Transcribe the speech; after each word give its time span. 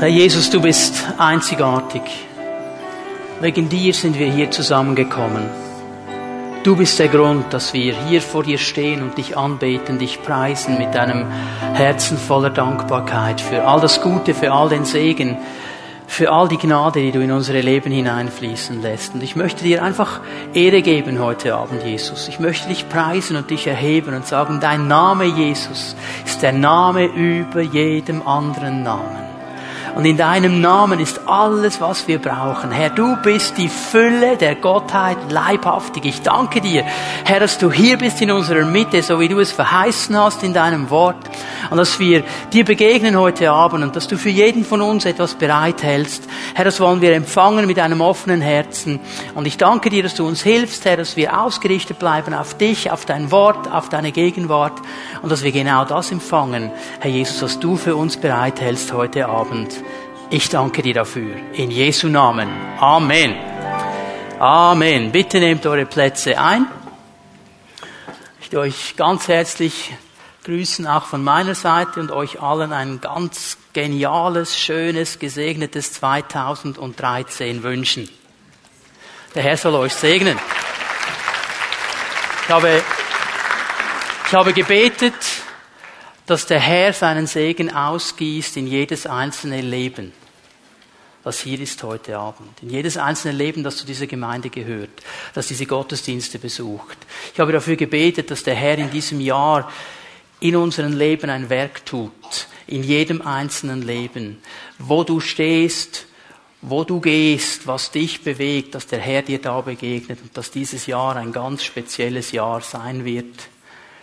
Herr 0.00 0.06
Jesus, 0.06 0.48
du 0.48 0.60
bist 0.60 0.94
einzigartig. 1.18 2.02
Wegen 3.40 3.68
dir 3.68 3.92
sind 3.92 4.16
wir 4.16 4.30
hier 4.30 4.48
zusammengekommen. 4.48 5.42
Du 6.62 6.76
bist 6.76 7.00
der 7.00 7.08
Grund, 7.08 7.52
dass 7.52 7.74
wir 7.74 7.96
hier 8.06 8.22
vor 8.22 8.44
dir 8.44 8.58
stehen 8.58 9.02
und 9.02 9.18
dich 9.18 9.36
anbeten, 9.36 9.98
dich 9.98 10.22
preisen 10.22 10.78
mit 10.78 10.96
einem 10.96 11.26
Herzen 11.74 12.16
voller 12.16 12.50
Dankbarkeit 12.50 13.40
für 13.40 13.64
all 13.64 13.80
das 13.80 14.00
Gute, 14.00 14.34
für 14.34 14.52
all 14.52 14.68
den 14.68 14.84
Segen, 14.84 15.36
für 16.06 16.30
all 16.30 16.46
die 16.46 16.58
Gnade, 16.58 17.00
die 17.00 17.10
du 17.10 17.20
in 17.20 17.32
unsere 17.32 17.60
Leben 17.60 17.90
hineinfließen 17.90 18.80
lässt. 18.80 19.14
Und 19.14 19.24
ich 19.24 19.34
möchte 19.34 19.64
dir 19.64 19.82
einfach 19.82 20.20
Ehre 20.54 20.80
geben 20.80 21.18
heute 21.18 21.56
Abend, 21.56 21.82
Jesus. 21.82 22.28
Ich 22.28 22.38
möchte 22.38 22.68
dich 22.68 22.88
preisen 22.88 23.34
und 23.34 23.50
dich 23.50 23.66
erheben 23.66 24.14
und 24.14 24.28
sagen, 24.28 24.60
dein 24.60 24.86
Name, 24.86 25.24
Jesus, 25.24 25.96
ist 26.24 26.40
der 26.40 26.52
Name 26.52 27.06
über 27.06 27.62
jedem 27.62 28.24
anderen 28.28 28.84
Namen. 28.84 29.27
Und 29.98 30.04
in 30.04 30.16
deinem 30.16 30.60
Namen 30.60 31.00
ist 31.00 31.22
alles, 31.26 31.80
was 31.80 32.06
wir 32.06 32.20
brauchen. 32.20 32.70
Herr, 32.70 32.90
du 32.90 33.16
bist 33.16 33.58
die 33.58 33.68
Fülle 33.68 34.36
der 34.36 34.54
Gottheit 34.54 35.18
leibhaftig. 35.28 36.04
Ich 36.04 36.22
danke 36.22 36.60
dir, 36.60 36.84
Herr, 37.24 37.40
dass 37.40 37.58
du 37.58 37.72
hier 37.72 37.98
bist 37.98 38.22
in 38.22 38.30
unserer 38.30 38.64
Mitte, 38.64 39.02
so 39.02 39.18
wie 39.18 39.26
du 39.26 39.40
es 39.40 39.50
verheißen 39.50 40.16
hast 40.16 40.44
in 40.44 40.54
deinem 40.54 40.88
Wort. 40.90 41.16
Und 41.70 41.78
dass 41.78 41.98
wir 41.98 42.22
dir 42.52 42.64
begegnen 42.64 43.18
heute 43.18 43.50
Abend 43.50 43.82
und 43.82 43.96
dass 43.96 44.06
du 44.06 44.16
für 44.16 44.28
jeden 44.28 44.64
von 44.64 44.82
uns 44.82 45.04
etwas 45.04 45.34
bereithältst. 45.34 46.28
Herr, 46.54 46.64
das 46.64 46.78
wollen 46.78 47.00
wir 47.00 47.12
empfangen 47.14 47.66
mit 47.66 47.80
einem 47.80 48.00
offenen 48.00 48.40
Herzen. 48.40 49.00
Und 49.34 49.48
ich 49.48 49.56
danke 49.56 49.90
dir, 49.90 50.04
dass 50.04 50.14
du 50.14 50.24
uns 50.28 50.42
hilfst, 50.42 50.84
Herr, 50.84 50.96
dass 50.96 51.16
wir 51.16 51.42
ausgerichtet 51.42 51.98
bleiben 51.98 52.34
auf 52.34 52.56
dich, 52.56 52.92
auf 52.92 53.04
dein 53.04 53.32
Wort, 53.32 53.68
auf 53.68 53.88
deine 53.88 54.12
Gegenwart 54.12 54.80
und 55.22 55.32
dass 55.32 55.42
wir 55.42 55.50
genau 55.50 55.84
das 55.84 56.12
empfangen, 56.12 56.70
Herr 57.00 57.10
Jesus, 57.10 57.42
was 57.42 57.58
du 57.58 57.74
für 57.74 57.96
uns 57.96 58.16
bereithältst 58.16 58.92
heute 58.92 59.26
Abend. 59.26 59.82
Ich 60.30 60.50
danke 60.50 60.82
dir 60.82 60.92
dafür. 60.92 61.36
In 61.54 61.70
Jesu 61.70 62.06
Namen. 62.06 62.50
Amen. 62.78 63.34
Amen. 64.38 65.10
Bitte 65.10 65.40
nehmt 65.40 65.64
eure 65.64 65.86
Plätze 65.86 66.38
ein. 66.38 66.66
Ich 68.34 68.40
möchte 68.40 68.60
euch 68.60 68.94
ganz 68.96 69.26
herzlich 69.28 69.94
grüßen, 70.44 70.86
auch 70.86 71.06
von 71.06 71.24
meiner 71.24 71.54
Seite 71.54 71.98
und 71.98 72.10
euch 72.10 72.42
allen 72.42 72.74
ein 72.74 73.00
ganz 73.00 73.56
geniales, 73.72 74.58
schönes, 74.58 75.18
gesegnetes 75.18 75.94
2013 75.94 77.62
wünschen. 77.62 78.06
Der 79.34 79.42
Herr 79.42 79.56
soll 79.56 79.76
euch 79.76 79.94
segnen. 79.94 80.38
Ich 82.42 82.50
habe, 82.50 82.82
ich 84.26 84.34
habe 84.34 84.52
gebetet, 84.52 85.14
dass 86.28 86.44
der 86.44 86.60
Herr 86.60 86.92
seinen 86.92 87.26
Segen 87.26 87.74
ausgießt 87.74 88.58
in 88.58 88.66
jedes 88.66 89.06
einzelne 89.06 89.62
Leben, 89.62 90.12
das 91.28 91.40
hier 91.40 91.60
ist 91.60 91.82
heute 91.82 92.16
Abend. 92.16 92.62
In 92.62 92.70
jedes 92.70 92.96
einzelne 92.96 93.36
Leben, 93.36 93.62
das 93.62 93.76
zu 93.76 93.84
dieser 93.84 94.06
Gemeinde 94.06 94.48
gehört, 94.48 94.88
das 95.34 95.46
diese 95.46 95.66
Gottesdienste 95.66 96.38
besucht. 96.38 96.96
Ich 97.34 97.38
habe 97.38 97.52
dafür 97.52 97.76
gebetet, 97.76 98.30
dass 98.30 98.44
der 98.44 98.54
Herr 98.54 98.78
in 98.78 98.90
diesem 98.90 99.20
Jahr 99.20 99.70
in 100.40 100.56
unserem 100.56 100.96
Leben 100.96 101.28
ein 101.28 101.50
Werk 101.50 101.84
tut, 101.84 102.48
in 102.66 102.82
jedem 102.82 103.20
einzelnen 103.20 103.82
Leben, 103.82 104.38
wo 104.78 105.04
du 105.04 105.20
stehst, 105.20 106.06
wo 106.62 106.84
du 106.84 106.98
gehst, 106.98 107.66
was 107.66 107.90
dich 107.90 108.22
bewegt, 108.22 108.74
dass 108.74 108.86
der 108.86 109.00
Herr 109.00 109.20
dir 109.20 109.38
da 109.38 109.60
begegnet 109.60 110.20
und 110.22 110.34
dass 110.34 110.50
dieses 110.50 110.86
Jahr 110.86 111.16
ein 111.16 111.32
ganz 111.32 111.62
spezielles 111.62 112.32
Jahr 112.32 112.62
sein 112.62 113.04
wird 113.04 113.48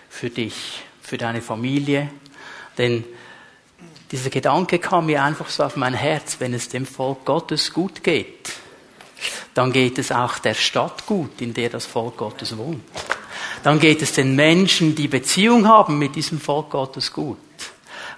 für 0.10 0.30
dich 0.30 0.84
für 1.02 1.18
deine 1.18 1.42
Familie. 1.42 2.08
Denn 2.78 3.04
dieser 4.12 4.30
Gedanke 4.30 4.80
kam 4.80 5.08
mir 5.08 5.24
einfach 5.24 5.50
so 5.50 5.64
auf 5.64 5.76
mein 5.76 5.94
Herz, 5.94 6.38
wenn 6.40 6.54
es 6.54 6.70
dem 6.70 6.86
Volk 6.86 7.26
Gottes 7.26 7.74
gut 7.74 8.04
geht, 8.04 8.52
dann 9.54 9.72
geht 9.72 9.98
es 9.98 10.12
auch 10.12 10.38
der 10.38 10.54
Stadt 10.54 11.06
gut, 11.06 11.42
in 11.42 11.54
der 11.54 11.70
das 11.70 11.86
Volk 11.86 12.18
Gottes 12.18 12.58
wohnt. 12.58 12.84
Dann 13.64 13.80
geht 13.80 14.02
es 14.02 14.14
den 14.14 14.36
Menschen, 14.36 14.96
die 14.96 15.08
Beziehung 15.08 15.68
haben 15.68 15.98
mit 15.98 16.16
diesem 16.16 16.40
Volk 16.40 16.70
Gottes 16.70 17.12
gut 17.12 17.38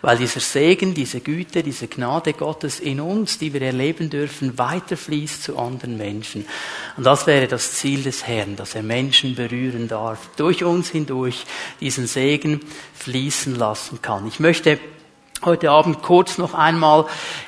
weil 0.02 0.18
dieser 0.18 0.40
Segen, 0.40 0.94
diese 0.94 1.22
Güte, 1.22 1.64
diese 1.64 1.88
Gnade 1.88 2.34
Gottes 2.34 2.80
in 2.80 3.00
uns, 3.00 3.40
die 3.40 3.54
wir 3.54 3.62
erleben 3.62 4.10
dürfen, 4.10 4.58
weiterfließt 4.58 5.44
zu 5.44 5.58
anderen 5.58 5.98
Menschen. 5.98 6.46
Und 6.96 7.06
das 7.06 7.26
wäre 7.28 7.48
das 7.48 7.74
Ziel 7.74 8.04
des 8.04 8.28
Herrn, 8.28 8.56
dass 8.56 8.76
er 8.76 8.84
Menschen 8.84 9.36
berühren 9.36 9.88
darf, 9.88 10.30
durch 10.38 10.64
uns 10.64 10.90
hindurch 10.90 11.46
diesen 11.82 12.08
Segen 12.08 12.62
fließen 12.94 13.56
lassen 13.56 14.02
kann. 14.02 14.28
Ich 14.28 14.40
möchte 14.40 14.80
heute 15.44 15.72
Abend 15.72 16.02
kurz 16.02 16.38
noch 16.38 16.54
einmal 16.54 17.06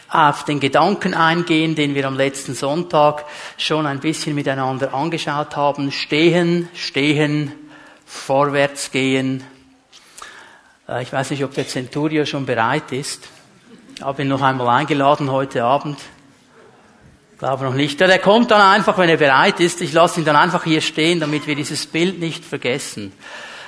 auf 0.10 0.46
den 0.46 0.60
Gedanken 0.60 1.14
eingehen, 1.14 1.76
den 1.76 1.96
wir 1.96 2.08
am 2.08 2.16
letzten 2.16 2.56
Sonntag 2.56 3.26
schon 3.58 3.86
ein 3.86 4.00
bisschen 4.00 4.36
miteinander 4.36 4.94
angeschaut 4.94 5.56
haben. 5.56 5.92
Stehen, 5.92 6.70
stehen, 6.74 7.52
vorwärts 8.06 8.92
gehen, 8.92 9.44
äh, 10.90 11.04
ich 11.04 11.14
weiß 11.14 11.30
nicht, 11.32 11.44
ob 11.44 11.54
der 11.54 11.68
Centurio 11.68 12.26
schon 12.26 12.46
bereit 12.46 12.92
ist. 12.92 13.28
Ich 13.96 14.02
habe 14.02 14.24
ihn 14.24 14.28
noch 14.28 14.42
einmal 14.42 14.68
eingeladen 14.80 15.32
heute 15.32 15.64
Abend. 15.64 16.00
Ich 17.34 17.40
glaube 17.40 17.64
noch 17.64 17.74
nicht. 17.74 18.00
Der 18.00 18.20
kommt 18.20 18.52
dann 18.52 18.62
einfach, 18.62 18.98
wenn 18.98 19.10
er 19.10 19.18
bereit 19.18 19.60
ist. 19.60 19.82
Ich 19.82 19.94
lasse 19.94 20.20
ihn 20.20 20.26
dann 20.26 20.36
einfach 20.36 20.64
hier 20.64 20.82
stehen, 20.82 21.20
damit 21.20 21.48
wir 21.48 21.56
dieses 21.56 21.86
Bild 21.86 22.20
nicht 22.20 22.44
vergessen, 22.44 23.14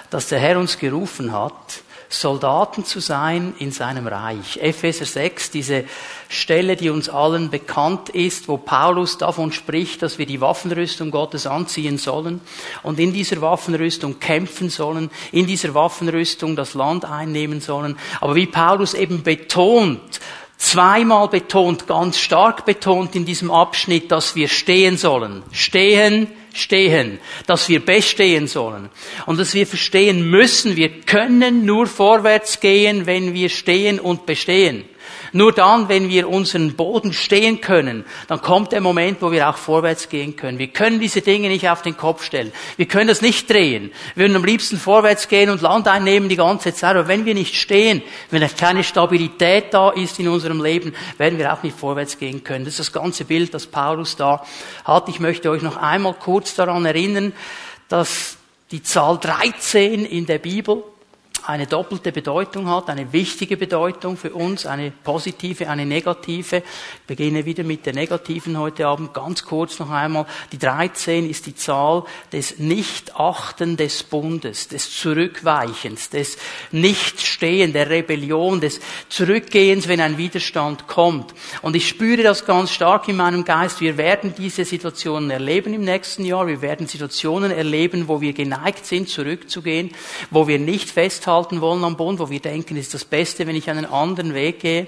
dass 0.10 0.28
der 0.28 0.40
Herr 0.40 0.60
uns 0.60 0.78
gerufen 0.78 1.32
hat, 1.32 1.84
Soldaten 2.14 2.84
zu 2.84 3.00
sein 3.00 3.54
in 3.58 3.72
seinem 3.72 4.06
Reich. 4.06 4.58
Epheser 4.58 5.06
6, 5.06 5.50
diese 5.52 5.86
Stelle, 6.28 6.76
die 6.76 6.90
uns 6.90 7.08
allen 7.08 7.50
bekannt 7.50 8.10
ist, 8.10 8.50
wo 8.50 8.58
Paulus 8.58 9.18
davon 9.18 9.54
spricht, 9.54 10.02
dass 10.02 10.18
wir 10.18 10.26
die 10.26 10.42
Waffenrüstung 10.42 11.10
Gottes 11.10 11.48
anziehen 11.48 11.98
sollen 11.98 12.42
und 12.84 13.00
in 13.00 13.14
dieser 13.14 13.42
Waffenrüstung 13.42 14.20
kämpfen 14.20 14.70
sollen, 14.70 15.10
in 15.32 15.48
dieser 15.48 15.74
Waffenrüstung 15.74 16.58
das 16.58 16.74
Land 16.74 17.06
einnehmen 17.06 17.62
sollen. 17.62 17.98
Aber 18.20 18.36
wie 18.36 18.46
Paulus 18.46 18.94
eben 18.94 19.24
betont, 19.24 20.20
zweimal 20.62 21.28
betont, 21.28 21.88
ganz 21.88 22.20
stark 22.20 22.66
betont 22.66 23.16
in 23.16 23.26
diesem 23.26 23.50
Abschnitt, 23.50 24.12
dass 24.12 24.36
wir 24.36 24.48
stehen 24.48 24.96
sollen. 24.96 25.42
Stehen, 25.52 26.28
stehen, 26.54 27.20
dass 27.48 27.68
wir 27.68 27.84
bestehen 27.84 28.48
sollen 28.48 28.90
und 29.26 29.40
dass 29.40 29.54
wir 29.54 29.66
verstehen 29.66 30.30
müssen, 30.30 30.76
wir 30.76 31.02
können 31.02 31.66
nur 31.66 31.88
vorwärts 31.88 32.60
gehen, 32.60 33.06
wenn 33.06 33.34
wir 33.34 33.50
stehen 33.50 34.00
und 34.00 34.26
bestehen. 34.26 34.86
Nur 35.34 35.54
dann, 35.54 35.90
wenn 35.90 36.10
wir 36.10 36.30
unseren 36.30 36.74
Boden 36.76 37.14
stehen 37.14 37.62
können, 37.62 38.06
dann 38.28 38.42
kommt 38.42 38.72
der 38.72 38.82
Moment, 38.82 39.22
wo 39.22 39.32
wir 39.32 39.50
auch 39.50 39.58
vorwärts 39.58 40.10
gehen 40.10 40.36
können. 40.36 40.60
Wir 40.60 40.68
können 40.68 41.00
diese 41.00 41.22
Dinge 41.22 41.48
nicht 41.48 41.70
auf 41.70 41.82
den 41.82 41.96
Kopf 41.96 42.24
stellen. 42.24 42.52
Wir 42.78 42.88
können 42.88 43.08
das 43.08 43.22
nicht 43.22 43.50
drehen. 43.50 43.92
Wir 44.16 44.26
würden 44.26 44.36
am 44.36 44.44
liebsten 44.44 44.78
vorwärts 44.78 45.28
gehen 45.28 45.50
und 45.50 45.62
Land 45.62 45.88
einnehmen 45.88 46.30
die 46.30 46.36
ganze 46.36 46.74
Zeit. 46.74 46.96
Aber 46.96 47.08
wenn 47.08 47.26
wir 47.26 47.34
nicht 47.34 47.56
stehen, 47.56 48.02
wenn 48.30 48.42
keine 48.56 48.84
Stabilität 48.84 49.74
da 49.74 49.90
ist 49.90 50.20
in 50.20 50.28
unserem 50.28 50.62
Leben, 50.62 50.94
werden 51.18 51.40
wir 51.40 51.54
auch 51.54 51.64
nicht 51.64 51.78
vorwärts 51.78 52.18
gehen 52.18 52.44
können. 52.44 52.66
Das 52.66 52.74
ist 52.74 52.80
das 52.80 52.92
ganze 52.92 53.26
Bild, 53.26 53.54
das 53.54 53.68
Paulus 53.68 54.16
da 54.16 54.46
hat. 54.84 55.10
Ich 55.10 55.20
möchte 55.20 55.50
euch 55.50 55.62
noch 55.62 55.78
einmal 55.78 56.14
kurz 56.14 56.56
daran 56.56 56.86
erinnern, 56.86 57.34
dass 57.88 58.38
die 58.72 58.84
Zahl 58.84 59.18
13 59.18 60.06
in 60.06 60.26
der 60.26 60.40
Bibel 60.40 60.84
eine 61.46 61.66
doppelte 61.66 62.12
Bedeutung 62.12 62.70
hat, 62.70 62.90
eine 62.90 63.12
wichtige 63.14 63.58
Bedeutung 63.58 64.18
für 64.18 64.32
uns, 64.32 64.66
eine 64.66 64.92
positive, 64.92 65.70
eine 65.70 65.86
negative. 65.86 66.58
Ich 66.58 67.08
beginne 67.08 67.46
wieder 67.46 67.64
mit 67.64 67.86
der 67.86 67.94
negativen 67.94 68.60
heute 68.60 68.88
Abend. 68.88 69.14
Ganz 69.14 69.44
kurz 69.44 69.80
noch 69.80 69.90
einmal. 69.90 70.26
Die 70.52 70.60
13 70.60 71.30
ist 71.30 71.46
die 71.46 71.56
Zahl 71.56 72.04
des 72.32 72.60
Nichtachten 72.60 73.78
des 73.78 74.04
Bundes, 74.04 74.68
des 74.68 74.96
Zurückweichens, 74.96 76.10
des 76.10 76.38
Nichtstehen, 76.72 77.74
der 77.74 77.90
Rebellion, 77.90 78.62
des 78.62 78.80
Zurückgehens, 79.10 79.88
wenn 79.88 80.02
ein 80.02 80.18
Widerstand 80.18 80.88
kommt. 80.88 81.34
Und 81.62 81.76
ich 81.76 81.88
spüre 81.88 82.24
das 82.24 82.46
ganz 82.46 82.72
stark 82.72 83.08
in 83.08 83.16
meinem 83.16 83.46
Geist. 83.46 83.82
Wir 83.82 83.98
werden 83.98 84.36
diese 84.38 84.66
Situationen 84.66 85.32
erleben 85.32 85.74
im 85.74 85.84
nächsten 85.84 86.24
Jahr. 86.26 86.46
Wir 86.46 86.62
werden 86.62 86.88
Situationen 86.88 87.52
erleben, 87.52 88.08
wo 88.08 88.22
wir 88.22 88.34
geneigt 88.34 88.86
sind, 88.86 89.10
zurückzugehen, 89.10 89.92
wo 90.30 90.48
wir 90.48 90.60
nicht 90.60 90.90
festhalten 90.90 91.31
festhalten 91.32 91.62
wollen 91.62 91.84
am 91.86 91.96
Bund, 91.96 92.20
wo 92.20 92.30
wir 92.30 92.42
denken, 92.42 92.76
es 92.76 92.88
ist 92.88 92.94
das 92.94 93.06
Beste, 93.06 93.48
wenn 93.48 93.56
ich 93.56 93.70
einen 93.70 93.86
anderen 93.86 94.34
Weg 94.34 94.60
gehe. 94.60 94.88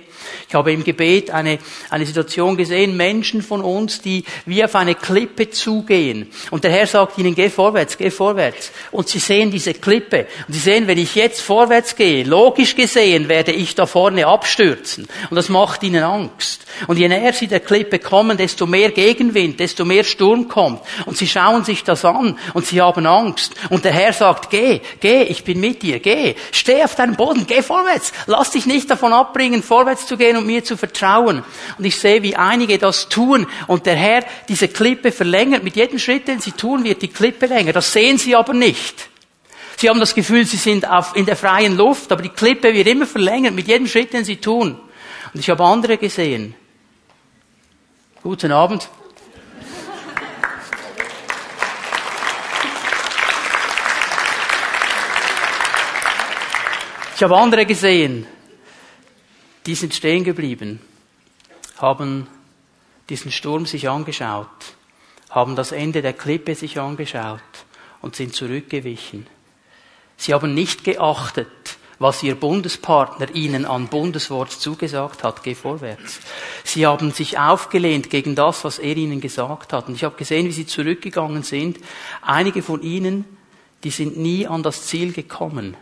Ich 0.50 0.54
habe 0.54 0.74
im 0.74 0.84
Gebet 0.84 1.32
eine, 1.32 1.58
eine 1.90 2.06
Situation 2.06 2.58
gesehen, 2.58 2.98
Menschen 2.98 3.42
von 3.42 3.62
uns, 3.62 4.02
die 4.02 4.26
wie 4.46 4.64
auf 4.64 4.76
eine 4.76 4.94
Klippe 4.94 5.50
zugehen. 5.50 6.30
Und 6.52 6.66
der 6.66 6.72
Herr 6.72 6.86
sagt 6.86 7.18
ihnen, 7.18 7.34
geh 7.34 7.50
vorwärts, 7.50 7.98
geh 7.98 8.10
vorwärts. 8.10 8.72
Und 8.92 9.08
sie 9.08 9.20
sehen 9.20 9.52
diese 9.52 9.74
Klippe. 9.74 10.28
Und 10.48 10.54
sie 10.54 10.60
sehen, 10.60 10.88
wenn 10.88 10.98
ich 10.98 11.16
jetzt 11.16 11.40
vorwärts 11.42 11.96
gehe, 11.96 12.26
logisch 12.26 12.76
gesehen, 12.76 13.30
werde 13.30 13.54
ich 13.54 13.74
da 13.76 13.86
vorne 13.86 14.28
abstürzen. 14.28 15.08
Und 15.30 15.36
das 15.36 15.48
macht 15.48 15.82
ihnen 15.84 16.04
Angst. 16.04 16.66
Und 16.88 16.98
je 16.98 17.08
näher 17.08 17.34
sie 17.34 17.48
der 17.48 17.62
Klippe 17.62 18.00
kommen, 18.00 18.36
desto 18.38 18.66
mehr 18.66 18.92
Gegenwind, 18.92 19.60
desto 19.60 19.86
mehr 19.86 20.04
Sturm 20.04 20.50
kommt. 20.50 20.82
Und 21.06 21.18
sie 21.18 21.28
schauen 21.28 21.64
sich 21.64 21.84
das 21.84 22.04
an 22.04 22.38
und 22.54 22.66
sie 22.66 22.82
haben 22.82 23.06
Angst. 23.06 23.54
Und 23.70 23.86
der 23.86 23.94
Herr 23.94 24.12
sagt, 24.12 24.50
geh, 24.50 24.82
geh, 25.00 25.24
ich 25.24 25.44
bin 25.44 25.60
mit 25.60 25.84
dir, 25.84 26.00
geh. 26.00 26.33
Steh 26.52 26.84
auf 26.84 26.96
deinem 26.96 27.16
Boden, 27.16 27.46
geh 27.48 27.62
vorwärts. 27.62 28.14
Lass 28.28 28.52
dich 28.52 28.66
nicht 28.66 28.90
davon 28.90 29.14
abbringen, 29.14 29.64
vorwärts 29.64 30.06
zu 30.06 30.18
gehen 30.18 30.38
und 30.38 30.46
mir 30.46 30.64
zu 30.64 30.78
vertrauen. 30.78 31.44
Und 31.78 31.86
ich 31.86 31.98
sehe, 32.00 32.24
wie 32.24 32.36
einige 32.36 32.78
das 32.78 33.10
tun 33.10 33.48
und 33.68 33.86
der 33.86 33.96
Herr 33.96 34.26
diese 34.48 34.68
Klippe 34.68 35.12
verlängert. 35.12 35.64
Mit 35.64 35.76
jedem 35.76 36.00
Schritt, 36.00 36.28
den 36.28 36.40
sie 36.40 36.52
tun, 36.52 36.84
wird 36.84 37.02
die 37.02 37.08
Klippe 37.08 37.46
länger. 37.46 37.74
Das 37.74 37.94
sehen 37.94 38.18
sie 38.18 38.36
aber 38.36 38.54
nicht. 38.54 39.10
Sie 39.78 39.90
haben 39.90 40.00
das 40.00 40.16
Gefühl, 40.16 40.46
sie 40.46 40.58
sind 40.58 40.88
auf, 40.88 41.16
in 41.16 41.26
der 41.26 41.36
freien 41.36 41.76
Luft, 41.76 42.12
aber 42.12 42.22
die 42.22 42.30
Klippe 42.30 42.74
wird 42.74 42.88
immer 42.88 43.06
verlängert 43.06 43.54
mit 43.54 43.68
jedem 43.68 43.88
Schritt, 43.88 44.14
den 44.14 44.24
sie 44.24 44.38
tun. 44.38 44.80
Und 45.34 45.40
ich 45.40 45.50
habe 45.50 45.64
andere 45.64 45.98
gesehen. 45.98 46.56
Guten 48.22 48.52
Abend. 48.52 48.88
Ich 57.16 57.22
habe 57.22 57.38
andere 57.38 57.68
gesehen, 57.68 58.26
die 59.68 59.76
sind 59.76 59.94
stehen 59.94 60.24
geblieben, 60.24 60.82
haben 61.78 62.28
diesen 63.08 63.32
Sturm 63.32 63.68
sich 63.68 63.88
angeschaut, 63.88 64.48
haben 65.30 65.56
das 65.56 65.72
Ende 65.72 66.02
der 66.02 66.14
Klippe 66.14 66.56
sich 66.56 66.80
angeschaut 66.80 67.40
und 68.02 68.16
sind 68.16 68.34
zurückgewichen. 68.34 69.28
Sie 70.18 70.34
haben 70.34 70.56
nicht 70.56 70.84
geachtet, 70.84 71.78
was 72.00 72.24
Ihr 72.24 72.34
Bundespartner 72.34 73.34
Ihnen 73.36 73.66
an 73.66 73.90
Bundeswort 73.90 74.52
zugesagt 74.52 75.24
hat, 75.24 75.44
geh 75.44 75.54
vorwärts. 75.54 76.20
Sie 76.64 76.88
haben 76.88 77.12
sich 77.12 77.38
aufgelehnt 77.38 78.10
gegen 78.10 78.34
das, 78.34 78.64
was 78.64 78.80
er 78.80 78.98
Ihnen 78.98 79.22
gesagt 79.22 79.72
hat. 79.72 79.88
Und 79.88 79.96
ich 79.96 80.04
habe 80.04 80.18
gesehen, 80.18 80.48
wie 80.48 80.52
Sie 80.52 80.66
zurückgegangen 80.66 81.44
sind. 81.44 81.78
Einige 82.24 82.64
von 82.64 82.82
Ihnen, 82.82 83.26
die 83.84 83.92
sind 83.92 84.18
nie 84.18 84.48
an 84.48 84.64
das 84.64 84.88
Ziel 84.88 85.14
gekommen 85.14 85.78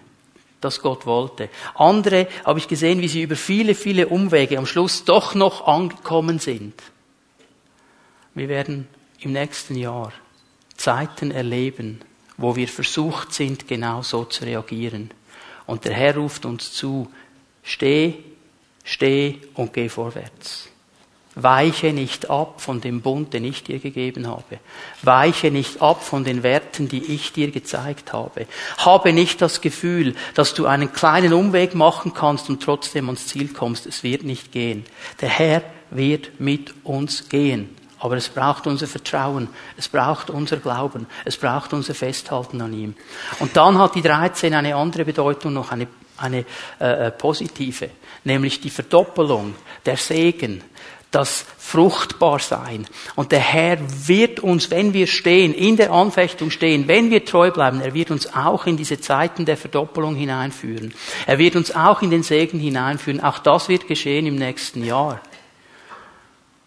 das 0.62 0.81
Gott 0.81 1.06
wollte. 1.06 1.50
Andere 1.75 2.28
habe 2.46 2.60
ich 2.60 2.68
gesehen, 2.68 3.02
wie 3.02 3.08
sie 3.08 3.24
über 3.24 3.36
viele, 3.36 3.75
viele 3.75 4.08
Umwege 4.08 4.58
am 4.58 4.66
Schluss 4.66 5.04
doch 5.04 5.36
noch 5.36 5.68
angekommen 5.68 6.40
sind. 6.40 6.75
Wir 8.34 8.48
werden 8.48 8.88
im 9.19 9.34
nächsten 9.34 9.75
Jahr 9.75 10.13
Zeiten 10.78 11.31
erleben, 11.31 12.00
wo 12.38 12.56
wir 12.56 12.68
versucht 12.68 13.34
sind, 13.34 13.68
genau 13.68 14.02
so 14.02 14.25
zu 14.25 14.46
reagieren. 14.46 15.12
Und 15.68 15.86
der 15.86 15.94
Herr 15.94 16.16
ruft 16.16 16.46
uns 16.46 16.72
zu, 16.72 17.12
steh, 17.63 18.16
steh 18.84 19.40
und 19.54 19.74
geh 19.74 19.90
vorwärts. 19.90 20.70
Weiche 21.36 21.94
nicht 21.94 22.30
ab 22.30 22.60
von 22.60 22.81
dem 22.81 23.01
Bund, 23.01 23.33
den 23.33 23.45
ich 23.45 23.63
dir 23.63 23.80
gegeben 23.80 24.28
habe. 24.28 24.60
Weiche 25.01 25.50
nicht 25.50 25.81
ab 25.81 26.04
von 26.04 26.25
den 26.25 26.44
Werten, 26.44 26.89
die 26.89 27.06
ich 27.06 27.31
dir 27.31 27.51
gezeigt 27.51 28.12
habe. 28.12 28.48
Habe 28.78 29.13
nicht 29.13 29.42
das 29.42 29.62
Gefühl, 29.62 30.16
dass 30.36 30.54
du 30.54 30.66
einen 30.66 30.92
kleinen 30.92 31.31
Umweg 31.31 31.74
machen 31.74 32.13
kannst 32.13 32.50
und 32.50 32.62
trotzdem 32.62 33.06
ans 33.06 33.28
Ziel 33.28 33.54
kommst. 33.54 33.86
Es 33.86 34.04
wird 34.04 34.24
nicht 34.24 34.51
gehen. 34.51 34.83
Der 35.22 35.30
Herr 35.30 35.63
wird 35.89 36.39
mit 36.39 36.74
uns 36.83 37.30
gehen. 37.30 37.77
Aber 38.00 38.18
es 38.18 38.30
braucht 38.30 38.66
unser 38.66 38.88
Vertrauen, 38.88 39.48
es 39.77 39.88
braucht 39.88 40.31
unser 40.31 40.57
Glauben, 40.57 41.06
es 41.24 41.38
braucht 41.38 41.72
unser 41.72 41.94
Festhalten 41.94 42.60
an 42.60 42.74
ihm. 42.74 42.95
Und 43.39 43.56
dann 43.56 43.77
hat 43.77 43.94
die 43.94 44.01
13 44.01 44.56
eine 44.56 44.75
andere 44.75 45.06
Bedeutung 45.06 45.54
noch, 45.54 45.72
eine, 45.72 45.88
eine 46.18 46.45
äh, 46.80 47.07
äh 47.07 47.12
positive, 47.12 47.92
nämlich 48.24 48.60
die 48.60 48.72
Verdoppelung, 48.72 49.54
der 49.86 49.98
Segen, 49.98 50.63
das 51.12 51.46
Fruchtbarsein. 51.58 52.88
Und 53.16 53.31
der 53.31 53.40
Herr 53.40 53.78
wird 54.08 54.40
uns, 54.40 54.72
wenn 54.72 54.94
wir 54.94 55.08
stehen, 55.08 55.54
in 55.54 55.75
der 55.75 55.92
Anfechtung 55.92 56.50
stehen, 56.50 56.88
wenn 56.88 57.12
wir 57.12 57.25
treu 57.25 57.52
bleiben, 57.52 57.81
er 57.81 57.94
wird 57.94 58.12
uns 58.12 58.34
auch 58.34 58.66
in 58.66 58.78
diese 58.78 59.00
Zeiten 59.00 59.46
der 59.46 59.58
Verdoppelung 59.58 60.16
hineinführen. 60.16 60.94
Er 61.28 61.38
wird 61.38 61.56
uns 61.56 61.75
auch 61.75 62.02
in 62.02 62.12
den 62.12 62.24
Segen 62.24 62.60
hineinführen. 62.60 63.22
Auch 63.22 63.40
das 63.40 63.68
wird 63.69 63.88
geschehen 63.88 64.25
im 64.25 64.36
nächsten 64.36 64.84
Jahr. 64.84 65.22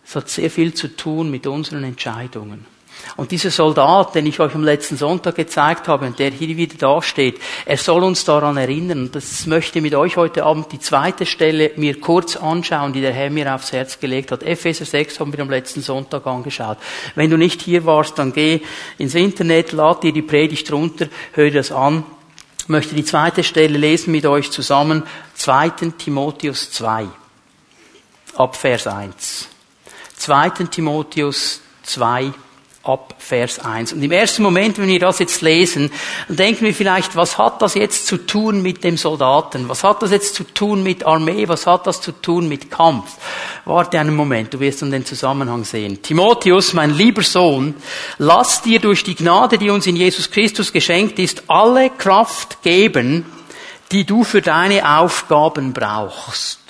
Es 0.06 0.14
hat 0.14 0.28
sehr 0.28 0.50
viel 0.50 0.74
zu 0.74 0.94
tun 0.94 1.30
mit 1.30 1.46
unseren 1.46 1.82
Entscheidungen. 1.82 2.73
Und 3.16 3.30
dieser 3.30 3.50
Soldat, 3.50 4.14
den 4.14 4.26
ich 4.26 4.40
euch 4.40 4.54
am 4.54 4.64
letzten 4.64 4.96
Sonntag 4.96 5.36
gezeigt 5.36 5.88
habe 5.88 6.06
und 6.06 6.18
der 6.18 6.30
hier 6.30 6.56
wieder 6.56 6.76
dasteht, 6.76 7.40
er 7.64 7.76
soll 7.76 8.02
uns 8.02 8.24
daran 8.24 8.56
erinnern. 8.56 9.10
Das 9.12 9.46
möchte 9.46 9.80
mit 9.80 9.94
euch 9.94 10.16
heute 10.16 10.44
Abend 10.44 10.72
die 10.72 10.80
zweite 10.80 11.26
Stelle 11.26 11.70
mir 11.76 12.00
kurz 12.00 12.36
anschauen, 12.36 12.92
die 12.92 13.00
der 13.00 13.12
Herr 13.12 13.30
mir 13.30 13.54
aufs 13.54 13.72
Herz 13.72 14.00
gelegt 14.00 14.32
hat. 14.32 14.42
Epheser 14.42 14.84
6 14.84 15.20
haben 15.20 15.32
wir 15.32 15.40
am 15.40 15.50
letzten 15.50 15.80
Sonntag 15.80 16.26
angeschaut. 16.26 16.78
Wenn 17.14 17.30
du 17.30 17.36
nicht 17.36 17.62
hier 17.62 17.84
warst, 17.86 18.18
dann 18.18 18.32
geh 18.32 18.60
ins 18.98 19.14
Internet, 19.14 19.72
lad 19.72 20.02
dir 20.02 20.12
die 20.12 20.22
Predigt 20.22 20.72
runter, 20.72 21.08
hör 21.32 21.50
das 21.50 21.70
an. 21.70 22.04
Ich 22.58 22.68
möchte 22.68 22.94
die 22.94 23.04
zweite 23.04 23.44
Stelle 23.44 23.76
lesen 23.76 24.10
mit 24.10 24.24
euch 24.24 24.50
zusammen. 24.50 25.02
2. 25.34 25.68
Timotheus 25.98 26.70
2. 26.72 27.06
Ab 28.36 28.56
Vers 28.56 28.86
1. 28.86 29.48
2. 30.16 30.48
Timotheus 30.70 31.60
2, 31.82 32.32
ab 32.84 33.14
Vers 33.18 33.58
1. 33.58 33.94
Und 33.94 34.02
im 34.02 34.12
ersten 34.12 34.42
Moment, 34.42 34.78
wenn 34.78 34.88
wir 34.88 34.98
das 34.98 35.18
jetzt 35.18 35.40
lesen, 35.40 35.90
denken 36.28 36.66
wir 36.66 36.74
vielleicht, 36.74 37.16
was 37.16 37.38
hat 37.38 37.62
das 37.62 37.74
jetzt 37.74 38.06
zu 38.06 38.18
tun 38.18 38.60
mit 38.62 38.84
dem 38.84 38.98
Soldaten? 38.98 39.68
Was 39.68 39.82
hat 39.82 40.02
das 40.02 40.10
jetzt 40.10 40.34
zu 40.34 40.44
tun 40.44 40.82
mit 40.82 41.04
Armee? 41.04 41.48
Was 41.48 41.66
hat 41.66 41.86
das 41.86 42.02
zu 42.02 42.12
tun 42.12 42.48
mit 42.48 42.70
Kampf? 42.70 43.12
Warte 43.64 43.98
einen 43.98 44.14
Moment, 44.14 44.52
du 44.52 44.60
wirst 44.60 44.82
dann 44.82 44.90
den 44.90 45.06
Zusammenhang 45.06 45.64
sehen. 45.64 46.02
Timotheus, 46.02 46.74
mein 46.74 46.94
lieber 46.94 47.22
Sohn, 47.22 47.74
lass 48.18 48.60
dir 48.60 48.80
durch 48.80 49.02
die 49.02 49.14
Gnade, 49.14 49.56
die 49.56 49.70
uns 49.70 49.86
in 49.86 49.96
Jesus 49.96 50.30
Christus 50.30 50.72
geschenkt 50.72 51.18
ist, 51.18 51.44
alle 51.48 51.88
Kraft 51.88 52.62
geben, 52.62 53.24
die 53.92 54.04
du 54.04 54.24
für 54.24 54.42
deine 54.42 54.98
Aufgaben 54.98 55.72
brauchst. 55.72 56.60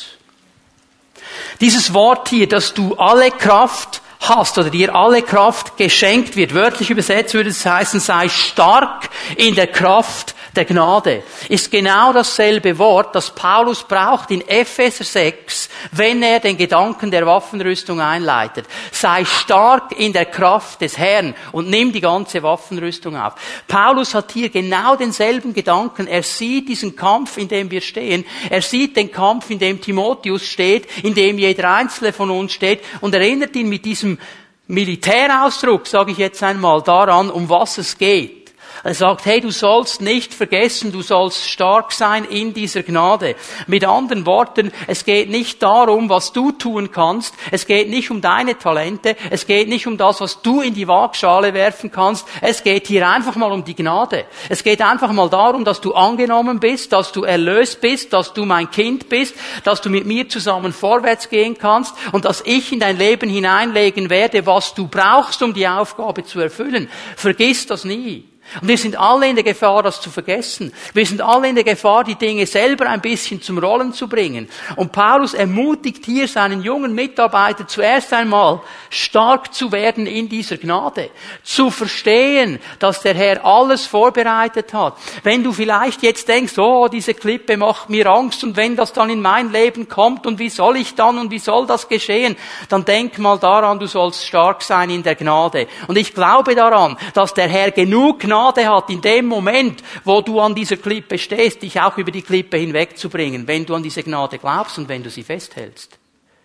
Dieses 1.61 1.93
Wort 1.94 2.28
hier, 2.28 2.49
dass 2.49 2.75
du 2.75 2.94
alle 2.94 3.31
Kraft 3.31 4.02
hast 4.29 4.59
oder 4.59 4.71
dir 4.71 4.94
alle 4.94 5.23
Kraft 5.23 5.76
geschenkt 5.76 6.37
wird. 6.37 6.55
Wörtlich 6.55 6.91
übersetzt 6.91 7.35
würde 7.35 7.50
es 7.50 7.65
heißen, 7.65 8.00
sei 8.00 8.29
stark 8.29 9.09
in 9.37 9.55
der 9.55 9.67
Kraft 9.67 10.35
der 10.56 10.64
Gnade. 10.64 11.22
Ist 11.48 11.70
genau 11.70 12.12
dasselbe 12.12 12.78
Wort, 12.78 13.14
das 13.14 13.30
Paulus 13.30 13.82
braucht 13.82 14.30
in 14.30 14.46
Epheser 14.46 15.04
6, 15.04 15.68
wenn 15.92 16.22
er 16.22 16.40
den 16.40 16.56
Gedanken 16.56 17.10
der 17.10 17.26
Waffenrüstung 17.26 18.00
einleitet. 18.00 18.66
Sei 18.92 19.24
stark 19.24 19.98
in 19.98 20.12
der 20.12 20.26
Kraft 20.26 20.80
des 20.80 20.96
Herrn 20.96 21.34
und 21.52 21.68
nimm 21.68 21.92
die 21.92 22.00
ganze 22.00 22.42
Waffenrüstung 22.42 23.16
auf. 23.16 23.34
Paulus 23.66 24.14
hat 24.14 24.32
hier 24.32 24.48
genau 24.48 24.96
denselben 24.96 25.52
Gedanken. 25.52 26.06
Er 26.06 26.22
sieht 26.22 26.68
diesen 26.68 26.96
Kampf, 26.96 27.36
in 27.36 27.48
dem 27.48 27.70
wir 27.70 27.80
stehen. 27.80 28.24
Er 28.50 28.62
sieht 28.62 28.96
den 28.96 29.10
Kampf, 29.10 29.50
in 29.50 29.58
dem 29.58 29.80
Timotheus 29.80 30.46
steht, 30.46 30.86
in 31.02 31.14
dem 31.14 31.38
jeder 31.38 31.74
Einzelne 31.74 32.12
von 32.12 32.30
uns 32.30 32.52
steht 32.52 32.80
und 33.00 33.14
erinnert 33.14 33.56
ihn 33.56 33.68
mit 33.68 33.84
diesem 33.84 34.18
Militärausdruck, 34.66 35.87
sage 35.87 36.12
ich 36.12 36.18
jetzt 36.18 36.42
einmal, 36.42 36.80
daran, 36.82 37.30
um 37.30 37.49
was 37.49 37.78
es 37.78 37.99
geht. 37.99 38.43
Er 38.85 38.93
sagt, 38.93 39.25
hey, 39.25 39.41
du 39.41 39.50
sollst 39.50 40.03
nicht 40.03 40.35
vergessen, 40.35 40.93
du 40.93 41.00
sollst 41.00 41.49
stark 41.49 41.91
sein 41.91 42.26
in 42.26 42.53
dieser 42.53 42.83
Gnade. 42.83 43.35
Mit 43.67 43.83
anderen 43.87 44.26
Worten, 44.26 44.73
es 44.87 45.07
geht 45.07 45.31
nicht 45.31 45.62
darum, 45.62 46.11
was 46.11 46.35
du 46.35 46.53
tun 46.53 46.91
kannst. 46.91 47.35
Es 47.50 47.67
geht 47.67 47.88
nicht 47.88 48.11
um 48.11 48.21
deine 48.21 48.59
Talente. 48.59 49.17
Es 49.31 49.47
geht 49.47 49.71
nicht 49.71 49.87
um 49.87 49.97
das, 49.97 50.21
was 50.21 50.43
du 50.43 50.61
in 50.61 50.75
die 50.75 50.87
Waagschale 50.87 51.55
werfen 51.55 51.91
kannst. 51.91 52.26
Es 52.43 52.62
geht 52.62 52.87
hier 52.87 53.09
einfach 53.09 53.37
mal 53.37 53.53
um 53.53 53.64
die 53.64 53.75
Gnade. 53.75 54.26
Es 54.50 54.62
geht 54.62 54.83
einfach 54.83 55.12
mal 55.12 55.31
darum, 55.31 55.64
dass 55.64 55.81
du 55.81 55.95
angenommen 55.95 56.61
bist, 56.61 56.93
dass 56.93 57.11
du 57.11 57.25
erlöst 57.25 57.81
bist, 57.81 58.12
dass 58.12 58.35
du 58.35 58.45
mein 58.45 58.71
Kind 58.71 59.09
bist, 59.09 59.35
dass 59.64 59.81
du 59.81 59.88
mit 59.88 60.05
mir 60.05 60.29
zusammen 60.29 60.75
vorwärts 60.75 61.31
gehen 61.31 61.57
kannst 61.57 61.95
und 62.12 62.26
dass 62.26 62.43
ich 62.45 62.71
in 62.71 62.81
dein 62.81 62.99
Leben 62.99 63.31
hineinlegen 63.31 64.11
werde, 64.11 64.45
was 64.45 64.75
du 64.75 64.88
brauchst, 64.88 65.43
um 65.43 65.55
die 65.55 65.67
Aufgabe 65.67 66.23
zu 66.25 66.38
erfüllen. 66.38 66.91
Vergiss 67.17 67.67
das 67.67 67.87
nie. 67.87 68.34
Und 68.61 68.68
wir 68.68 68.78
sind 68.78 68.96
alle 68.99 69.28
in 69.28 69.37
der 69.37 69.44
Gefahr, 69.44 69.82
das 69.82 70.00
zu 70.00 70.11
vergessen. 70.11 70.73
Wir 70.92 71.06
sind 71.06 71.20
alle 71.20 71.49
in 71.49 71.54
der 71.54 71.64
Gefahr, 71.64 72.04
die 72.04 72.14
Dinge 72.14 72.46
selber 72.46 72.88
ein 72.88 73.00
bisschen 73.00 73.42
zum 73.42 73.58
Rollen 73.58 73.92
zu 73.92 74.08
bringen. 74.08 74.49
Und 74.76 74.92
Paulus 74.92 75.34
ermutigt 75.34 76.04
hier 76.04 76.28
seinen 76.28 76.62
jungen 76.62 76.94
Mitarbeiter 76.94 77.66
zuerst 77.66 78.12
einmal 78.12 78.61
stark 78.90 79.52
zu 79.54 79.73
werden 79.73 80.06
in 80.06 80.28
dieser 80.28 80.56
Gnade. 80.56 81.11
Zu 81.42 81.70
verstehen, 81.70 82.58
dass 82.78 83.00
der 83.00 83.14
Herr 83.14 83.44
alles 83.44 83.87
vorbereitet 83.87 84.73
hat. 84.73 84.96
Wenn 85.23 85.42
du 85.42 85.52
vielleicht 85.52 86.02
jetzt 86.02 86.28
denkst, 86.28 86.58
oh, 86.58 86.88
diese 86.88 87.14
Klippe 87.14 87.56
macht 87.56 87.90
mir 87.90 88.06
Angst 88.06 88.44
und 88.44 88.56
wenn 88.56 88.76
das 88.76 88.92
dann 88.92 89.11
in 89.11 89.20
mein 89.20 89.50
Leben 89.50 89.88
kommt 89.88 90.26
und 90.26 90.38
wie 90.38 90.50
soll 90.50 90.76
ich 90.76 90.94
dann 90.94 91.18
und 91.18 91.30
wie 91.30 91.38
soll 91.38 91.66
das 91.66 91.88
geschehen, 91.88 92.37
dann 92.68 92.84
denk 92.84 93.18
mal 93.18 93.38
daran, 93.38 93.78
du 93.78 93.87
sollst 93.87 94.26
stark 94.26 94.62
sein 94.62 94.90
in 94.90 95.02
der 95.02 95.14
Gnade. 95.14 95.66
Und 95.88 95.96
ich 95.96 96.14
glaube 96.14 96.54
daran, 96.54 96.96
dass 97.14 97.34
der 97.34 97.49
Herr 97.49 97.70
genug 97.70 98.20
Gnade 98.20 98.43
Gnade 98.44 98.68
hat, 98.68 98.90
in 98.90 99.00
dem 99.00 99.26
Moment, 99.26 99.82
wo 100.04 100.20
du 100.20 100.40
an 100.40 100.54
dieser 100.54 100.76
Klippe 100.76 101.18
stehst, 101.18 101.62
dich 101.62 101.80
auch 101.80 101.96
über 101.96 102.10
die 102.10 102.22
Klippe 102.22 102.58
hinwegzubringen, 102.58 103.46
wenn 103.46 103.64
du 103.64 103.74
an 103.74 103.82
diese 103.82 104.02
Gnade 104.02 104.38
glaubst 104.38 104.78
und 104.78 104.88
wenn 104.88 105.02
du 105.02 105.10
sie 105.10 105.22
festhältst. 105.22 105.98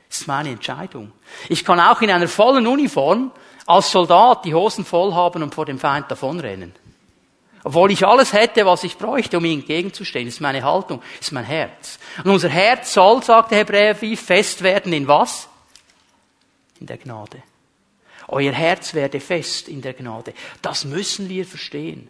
Das 0.08 0.22
ist 0.22 0.28
meine 0.28 0.50
Entscheidung. 0.50 1.12
Ich 1.50 1.64
kann 1.64 1.80
auch 1.80 2.02
in 2.02 2.10
einer 2.10 2.28
vollen 2.28 2.66
Uniform 2.66 3.32
als 3.66 3.92
Soldat 3.92 4.46
die 4.46 4.56
Hosen 4.56 4.86
voll 4.86 5.14
haben 5.14 5.44
und 5.44 5.54
vor 5.54 5.66
dem 5.66 5.78
Feind 5.78 6.10
davonrennen. 6.10 6.74
Obwohl 7.64 7.92
ich 7.92 8.08
alles 8.08 8.34
hätte, 8.34 8.66
was 8.66 8.84
ich 8.84 8.98
bräuchte, 8.98 9.38
um 9.38 9.46
ihm 9.46 9.60
entgegenzustehen. 9.60 10.26
Das 10.26 10.36
ist 10.36 10.40
meine 10.40 10.64
Haltung, 10.64 11.02
das 11.18 11.28
ist 11.28 11.34
mein 11.34 11.44
Herz. 11.44 12.00
Und 12.24 12.32
unser 12.32 12.50
Herz 12.50 12.94
soll, 12.94 13.22
sagt 13.22 13.52
der 13.52 13.60
Hebräerbrief, 13.60 14.22
fest 14.22 14.64
werden 14.64 14.94
in 14.94 15.08
was? 15.08 15.48
In 16.80 16.88
der 16.88 16.98
Gnade. 16.98 17.44
Euer 18.32 18.54
Herz 18.54 18.94
werde 18.94 19.20
fest 19.20 19.68
in 19.68 19.82
der 19.82 19.94
Gnade. 19.94 20.34
Das 20.62 20.86
müssen 20.86 21.30
wir 21.30 21.46
verstehen. 21.46 22.10